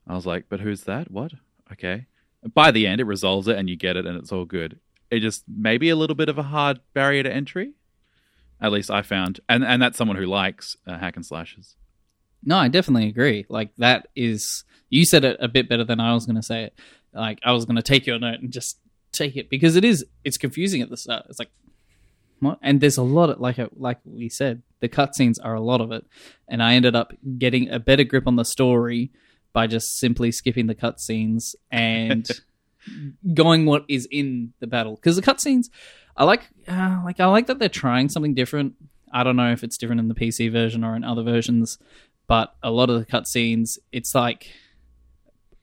[0.07, 1.11] I was like, but who's that?
[1.11, 1.33] What?
[1.73, 2.07] Okay.
[2.55, 4.79] By the end, it resolves it and you get it and it's all good.
[5.11, 7.73] It just maybe a little bit of a hard barrier to entry.
[8.61, 11.77] At least I found, and and that's someone who likes uh, hack and slashes.
[12.47, 13.45] No, I definitely agree.
[13.49, 16.65] Like that is you said it a bit better than I was going to say
[16.65, 16.79] it.
[17.13, 18.79] Like I was going to take your note and just
[19.13, 21.27] take it because it is it's confusing at the start.
[21.29, 21.51] It's like
[22.41, 22.59] what?
[22.63, 25.91] And there's a lot of like like we said, the cutscenes are a lot of
[25.91, 26.07] it,
[26.49, 29.11] and I ended up getting a better grip on the story
[29.53, 32.29] by just simply skipping the cutscenes and
[33.35, 35.71] going what is in the battle because the cutscenes
[36.17, 38.75] I like uh, like I like that they're trying something different.
[39.13, 41.79] I don't know if it's different in the PC version or in other versions,
[42.27, 44.51] but a lot of the cutscenes, it's like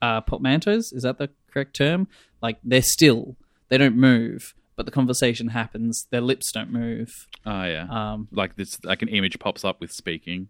[0.01, 0.93] uh, portmanteaus.
[0.93, 2.07] Is that the correct term?
[2.41, 3.35] Like they're still,
[3.69, 6.07] they don't move, but the conversation happens.
[6.09, 7.27] Their lips don't move.
[7.45, 10.49] Oh yeah, Um, like this, like an image pops up with speaking.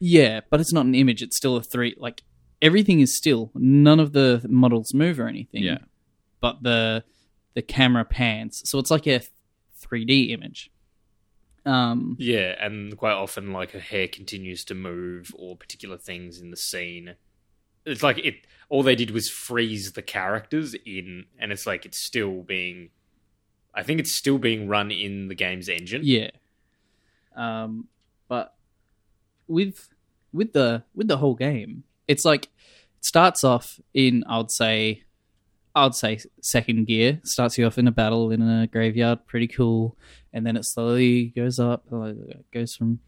[0.00, 1.22] yeah, but it's not an image.
[1.22, 1.94] It's still a three.
[1.98, 2.22] Like
[2.62, 3.50] everything is still.
[3.54, 5.62] None of the models move or anything.
[5.62, 5.78] Yeah,
[6.40, 7.04] but the
[7.54, 9.22] the camera pans, so it's like a
[9.82, 10.70] 3D image.
[11.66, 16.50] Um, Yeah, and quite often, like her hair continues to move, or particular things in
[16.50, 17.16] the scene.
[17.84, 18.46] It's like it.
[18.68, 22.90] All they did was freeze the characters in, and it's like it's still being.
[23.74, 26.02] I think it's still being run in the game's engine.
[26.04, 26.30] Yeah.
[27.36, 27.88] Um,
[28.28, 28.54] but
[29.48, 29.88] with
[30.32, 35.02] with the with the whole game, it's like it starts off in I would say
[35.76, 37.20] I would say second gear.
[37.22, 39.94] Starts you off in a battle in a graveyard, pretty cool,
[40.32, 41.84] and then it slowly goes up.
[41.92, 43.00] it goes from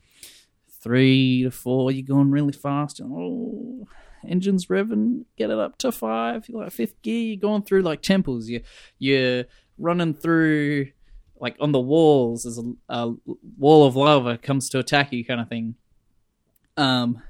[0.82, 1.90] three to four.
[1.90, 3.00] You're going really fast.
[3.02, 3.88] Oh,
[4.28, 5.24] engines revving.
[5.38, 6.46] Get it up to five.
[6.46, 7.28] You're like fifth gear.
[7.28, 8.50] You're going through like temples.
[8.50, 8.60] You
[8.98, 9.44] you're
[9.78, 10.88] running through
[11.40, 13.14] like on the walls there's a, a
[13.56, 15.76] wall of lava comes to attack you kind of thing
[16.76, 17.22] um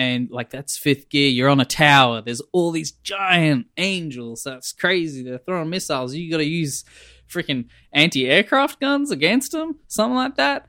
[0.00, 1.28] and like that's fifth gear.
[1.28, 2.22] You're on a tower.
[2.22, 4.42] There's all these giant angels.
[4.44, 5.22] That's crazy.
[5.22, 6.14] They're throwing missiles.
[6.14, 6.84] You gotta use
[7.28, 10.66] freaking anti-aircraft guns against them something like that?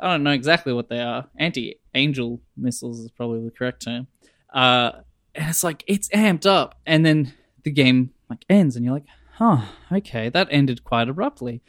[0.00, 1.28] I don't know exactly what they are.
[1.36, 4.06] Anti-angel missiles is probably the correct term.
[4.52, 4.92] Uh
[5.34, 6.80] and it's like it's amped up.
[6.86, 9.06] And then the game like ends and you're like
[9.40, 11.62] huh, okay, that ended quite abruptly.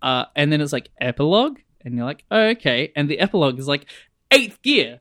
[0.00, 2.92] Uh, and then it's like epilogue, and you're like, oh, okay.
[2.96, 3.84] And the epilogue is like
[4.30, 5.00] eighth gear,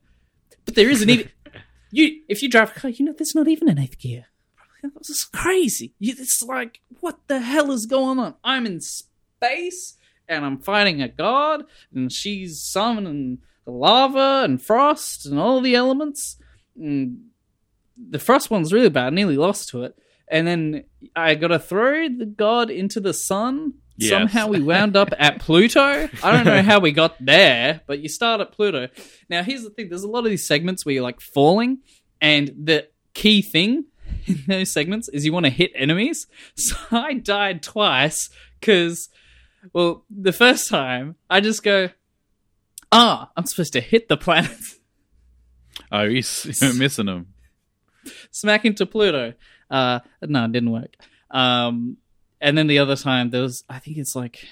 [0.66, 1.30] but there isn't even
[1.92, 2.22] you.
[2.28, 4.26] If you drive a car, you know there's not even an eighth gear.
[4.98, 5.94] This is crazy.
[6.00, 8.36] It's like what the hell is going on?
[8.44, 15.40] I'm in space and I'm fighting a god, and she's summoning lava and frost and
[15.40, 16.38] all the elements.
[16.78, 17.26] And
[17.98, 19.08] the frost one's really bad.
[19.08, 19.98] I nearly lost to it.
[20.28, 20.84] And then
[21.16, 23.74] I got to throw the god into the sun.
[24.00, 24.12] Yes.
[24.12, 25.82] Somehow we wound up at Pluto.
[26.24, 28.88] I don't know how we got there, but you start at Pluto.
[29.30, 31.80] Now, here's the thing there's a lot of these segments where you're like falling,
[32.22, 33.86] and the key thing
[34.26, 36.28] in those segments is you want to hit enemies.
[36.56, 38.30] So I died twice
[38.60, 39.10] because,
[39.74, 41.90] well, the first time I just go,
[42.92, 44.52] ah, I'm supposed to hit the planet.
[45.92, 46.22] Oh, you're
[46.62, 47.34] you're missing them.
[48.32, 49.34] smack into Pluto.
[49.72, 50.94] Uh, no, it didn't work.
[51.32, 51.98] Um,
[52.42, 54.48] and then the other time there was, I think it's like,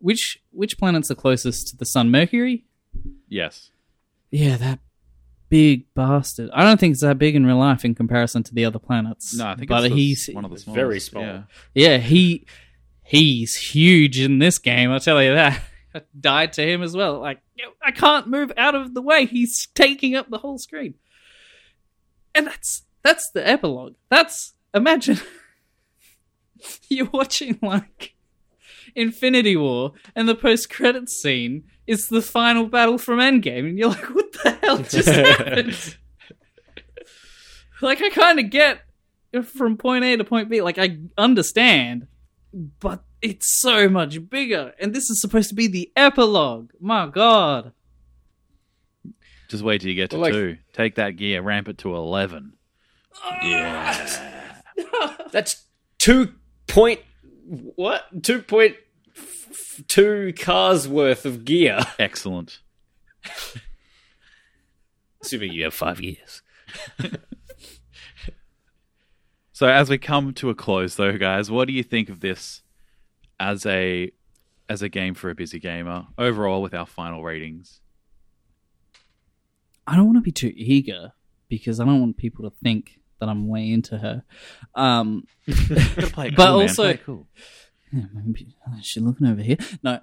[0.00, 2.10] which which planet's the closest to the sun?
[2.10, 2.64] Mercury.
[3.28, 3.70] Yes.
[4.30, 4.78] Yeah, that
[5.48, 6.48] big bastard.
[6.54, 9.34] I don't think it's that big in real life in comparison to the other planets.
[9.34, 10.76] No, I think but it's the- he's one of the smallest.
[10.76, 11.22] very small.
[11.22, 11.42] Yeah.
[11.74, 12.46] yeah he
[13.04, 14.90] he's huge in this game.
[14.90, 15.62] I'll tell you that.
[15.94, 17.20] I died to him as well.
[17.20, 17.40] Like
[17.82, 19.26] I can't move out of the way.
[19.26, 20.94] He's taking up the whole screen.
[22.34, 23.94] And that's that's the epilogue.
[24.08, 25.18] That's imagine
[26.88, 28.14] you're watching like
[28.94, 33.88] Infinity War and the post credits scene is the final battle from Endgame and you're
[33.88, 35.96] like, what the hell just happened?
[37.80, 38.80] like I kinda get
[39.44, 40.60] from point A to point B.
[40.62, 42.06] Like I understand,
[42.80, 44.72] but it's so much bigger.
[44.78, 46.70] And this is supposed to be the epilogue.
[46.80, 47.72] My god.
[49.48, 50.56] Just wait till you get to Well, like- two.
[50.72, 52.54] Take that gear, ramp it to eleven.
[53.42, 54.08] Yeah.
[55.32, 55.64] That's
[55.98, 56.34] two
[56.72, 57.00] point
[57.44, 58.22] what?
[58.22, 58.76] Two point
[59.16, 61.80] f- two cars worth of gear.
[61.98, 62.60] Excellent.
[65.22, 66.42] Assuming you have five years.
[69.62, 72.62] So as we come to a close, though, guys, what do you think of this
[73.38, 74.10] as a
[74.68, 77.80] as a game for a busy gamer overall with our final ratings?
[79.86, 81.12] I don't want to be too eager
[81.48, 84.24] because I don't want people to think that I'm way into her.
[84.74, 85.24] Um,
[86.16, 87.28] But cool, also- cool.
[87.92, 88.48] yeah, maybe
[88.78, 89.58] is she looking over here?
[89.82, 90.00] No,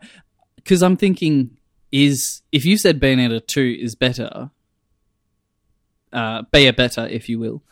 [0.56, 1.58] because I'm thinking
[1.92, 4.52] is if you said Bayonetta two is better,
[6.14, 7.64] uh, Bayer better, if you will,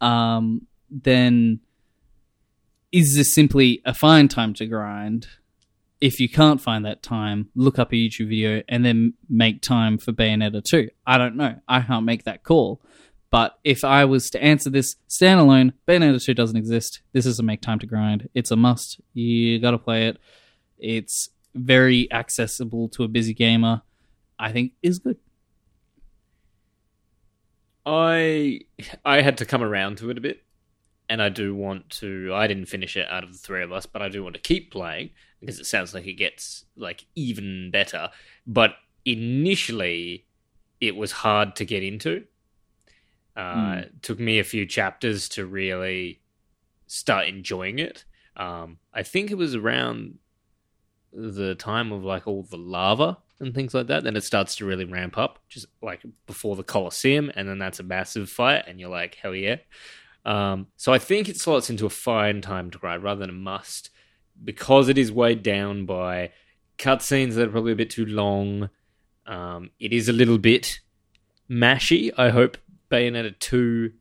[0.00, 1.60] um, then
[2.92, 5.26] is this simply a fine time to grind?
[6.00, 9.98] If you can't find that time, look up a YouTube video and then make time
[9.98, 10.88] for Bayonetta 2.
[11.06, 11.56] I don't know.
[11.66, 12.80] I can't make that call.
[13.36, 17.02] But if I was to answer this standalone, Bayonetta 2 doesn't exist.
[17.12, 18.30] This is a make time to grind.
[18.32, 18.98] It's a must.
[19.12, 20.16] You gotta play it.
[20.78, 23.82] It's very accessible to a busy gamer.
[24.38, 25.18] I think is good.
[27.84, 28.60] I
[29.04, 30.42] I had to come around to it a bit,
[31.10, 32.32] and I do want to.
[32.32, 34.40] I didn't finish it out of the three of us, but I do want to
[34.40, 35.10] keep playing
[35.40, 38.08] because it sounds like it gets like even better.
[38.46, 40.24] But initially,
[40.80, 42.24] it was hard to get into.
[43.36, 46.20] Uh, It took me a few chapters to really
[46.86, 48.04] start enjoying it.
[48.36, 50.18] Um, I think it was around
[51.12, 54.64] the time of like all the lava and things like that, then it starts to
[54.64, 58.80] really ramp up, just like before the Colosseum, and then that's a massive fight, and
[58.80, 59.56] you're like, hell yeah.
[60.24, 63.34] Um, so I think it slots into a fine time to grind rather than a
[63.34, 63.90] must,
[64.42, 66.32] because it is weighed down by
[66.78, 68.70] cutscenes that are probably a bit too long.
[69.26, 70.80] Um, it is a little bit
[71.50, 72.12] mashy.
[72.16, 72.56] I hope
[72.90, 73.92] Bayonetta 2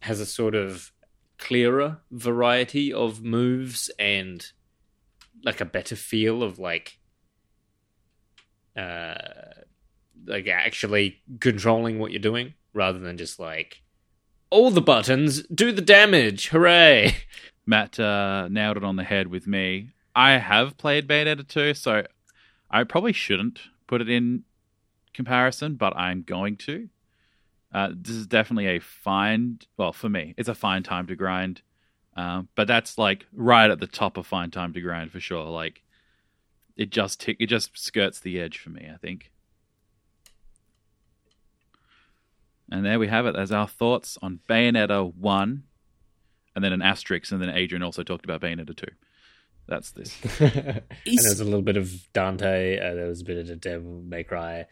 [0.00, 0.92] has a sort of
[1.38, 4.52] clearer variety of moves and
[5.44, 6.98] like a better feel of like
[8.76, 9.14] uh
[10.26, 13.82] like actually controlling what you're doing rather than just like
[14.50, 17.14] all the buttons do the damage hooray
[17.66, 19.90] Matt uh, nailed it on the head with me.
[20.14, 22.04] I have played Bayonetta 2, so
[22.70, 24.44] I probably shouldn't put it in
[25.12, 26.88] comparison, but I'm going to.
[27.74, 31.60] Uh, this is definitely a fine, well, for me, it's a fine time to grind.
[32.16, 35.46] Um, but that's like right at the top of fine time to grind for sure.
[35.46, 35.82] Like
[36.76, 38.88] it just tick, it just skirts the edge for me.
[38.92, 39.32] I think.
[42.70, 45.64] And there we have it as our thoughts on Bayonetta one,
[46.54, 48.92] and then an asterisk, and then Adrian also talked about Bayonetta two.
[49.66, 50.16] That's this.
[50.40, 52.78] and there was a little bit of Dante.
[52.78, 54.66] Uh, there was a bit of the Devil May Cry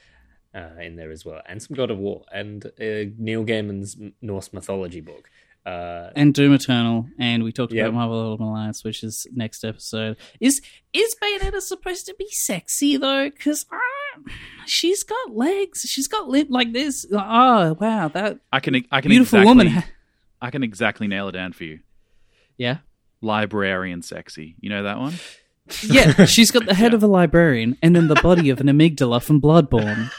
[0.54, 4.52] uh, in there as well, and some God of War, and uh, Neil Gaiman's Norse
[4.52, 5.28] mythology book.
[5.64, 7.84] Uh, and Doom Eternal, and we talked Yep.
[7.86, 10.16] about Marvel Ultimate Alliance, which is next episode.
[10.40, 10.60] Is
[10.92, 13.30] is Bayonetta supposed to be sexy though?
[13.30, 13.64] Because
[14.66, 17.06] she's got legs, she's got lip like this.
[17.12, 19.84] Oh wow, that I can I can beautiful exactly, woman.
[20.40, 21.78] I can exactly nail it down for you.
[22.58, 22.78] yeah,
[23.20, 24.56] Librarian sexy.
[24.60, 25.14] You know that one?
[25.84, 26.24] yeah.
[26.24, 29.40] She's got the head of a librarian and then the body of an amygdala from
[29.40, 30.10] Bloodborne.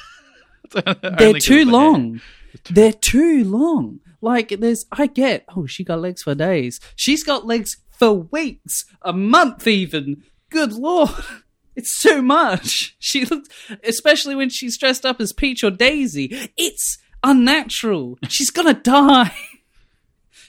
[1.18, 2.22] They're too long.
[2.70, 4.00] They're too long.
[4.22, 5.46] Like there's, I get.
[5.56, 6.80] Oh, she got legs for days.
[6.96, 10.24] She's got legs for weeks, a month, even.
[10.50, 11.10] Good lord,
[11.76, 12.96] it's too much.
[13.04, 13.50] She looks,
[13.84, 16.50] especially when she's dressed up as Peach or Daisy.
[16.58, 18.18] It's unnatural.
[18.30, 19.36] She's gonna die.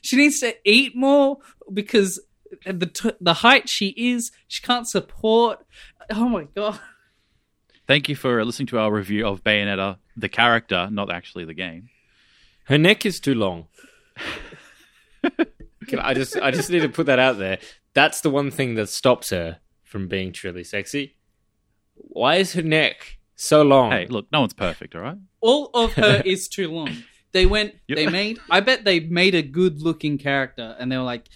[0.02, 1.38] She needs to eat more
[1.72, 2.22] because
[2.64, 5.64] the t- the height she is, she can't support.
[6.10, 6.78] Oh my god.
[7.86, 11.88] Thank you for listening to our review of Bayonetta, the character, not actually the game.
[12.64, 13.66] her neck is too long.
[15.88, 17.58] Can I just I just need to put that out there.
[17.94, 21.16] That's the one thing that stops her from being truly sexy.
[21.94, 23.92] Why is her neck so long?
[23.92, 25.18] Hey, look, no one's perfect, all right?
[25.40, 26.90] all of her is too long.
[27.32, 27.74] They went.
[27.88, 27.96] Yep.
[27.96, 28.38] They made.
[28.50, 31.28] I bet they made a good-looking character, and they were like,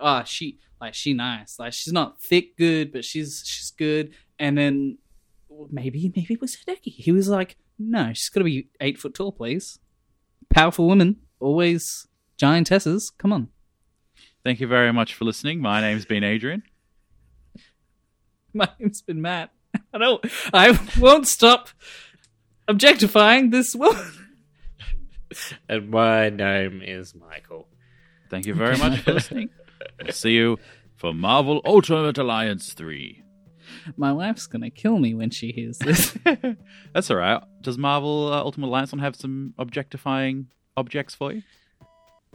[0.00, 1.58] "Ah, she like she nice.
[1.58, 4.98] Like she's not thick, good, but she's she's good." And then
[5.70, 6.92] maybe maybe it was Hideki.
[6.92, 9.78] He was like, "No, she's got to be eight foot tall, please.
[10.50, 12.06] Powerful women, always
[12.38, 13.12] giantesses.
[13.18, 13.48] Come on."
[14.44, 15.60] Thank you very much for listening.
[15.60, 16.62] My name's been Adrian.
[18.54, 19.50] My name's been Matt.
[19.92, 20.24] I don't.
[20.52, 21.68] I won't stop
[22.68, 24.12] objectifying this woman.
[25.68, 27.68] And my name is Michael.
[28.30, 29.50] Thank you very much for listening.
[30.00, 30.58] We'll see you
[30.94, 33.22] for Marvel Ultimate Alliance 3.
[33.96, 36.16] My wife's gonna kill me when she hears this.
[36.92, 37.42] That's all right.
[37.62, 41.42] Does Marvel uh, Ultimate Alliance one have some objectifying objects for you?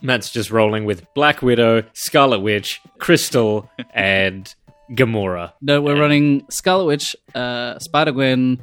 [0.02, 4.54] Matt's just rolling with Black Widow, Scarlet Witch, Crystal, and
[4.92, 5.54] Gamora.
[5.62, 8.62] No, we're running Scarlet Witch, uh, Spider Gwen,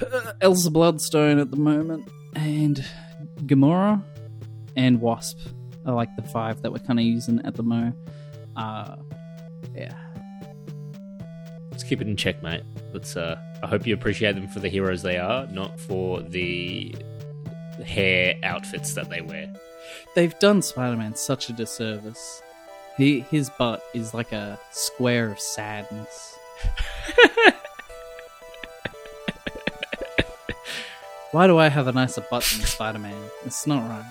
[0.00, 2.84] uh, Elsa Bloodstone at the moment, and
[3.42, 4.02] Gamora
[4.76, 5.38] and Wasp
[5.86, 7.96] are like the five that we're kind of using at the moment.
[8.56, 8.96] Uh,
[9.74, 9.94] yeah.
[11.88, 12.64] Keep it in check, mate.
[12.92, 13.16] Let's.
[13.16, 16.94] Uh, I hope you appreciate them for the heroes they are, not for the
[17.82, 19.50] hair outfits that they wear.
[20.14, 22.42] They've done Spider Man such a disservice.
[22.98, 26.36] He, his butt is like a square of sadness.
[31.30, 33.30] Why do I have a nicer butt than Spider Man?
[33.46, 34.04] It's not right.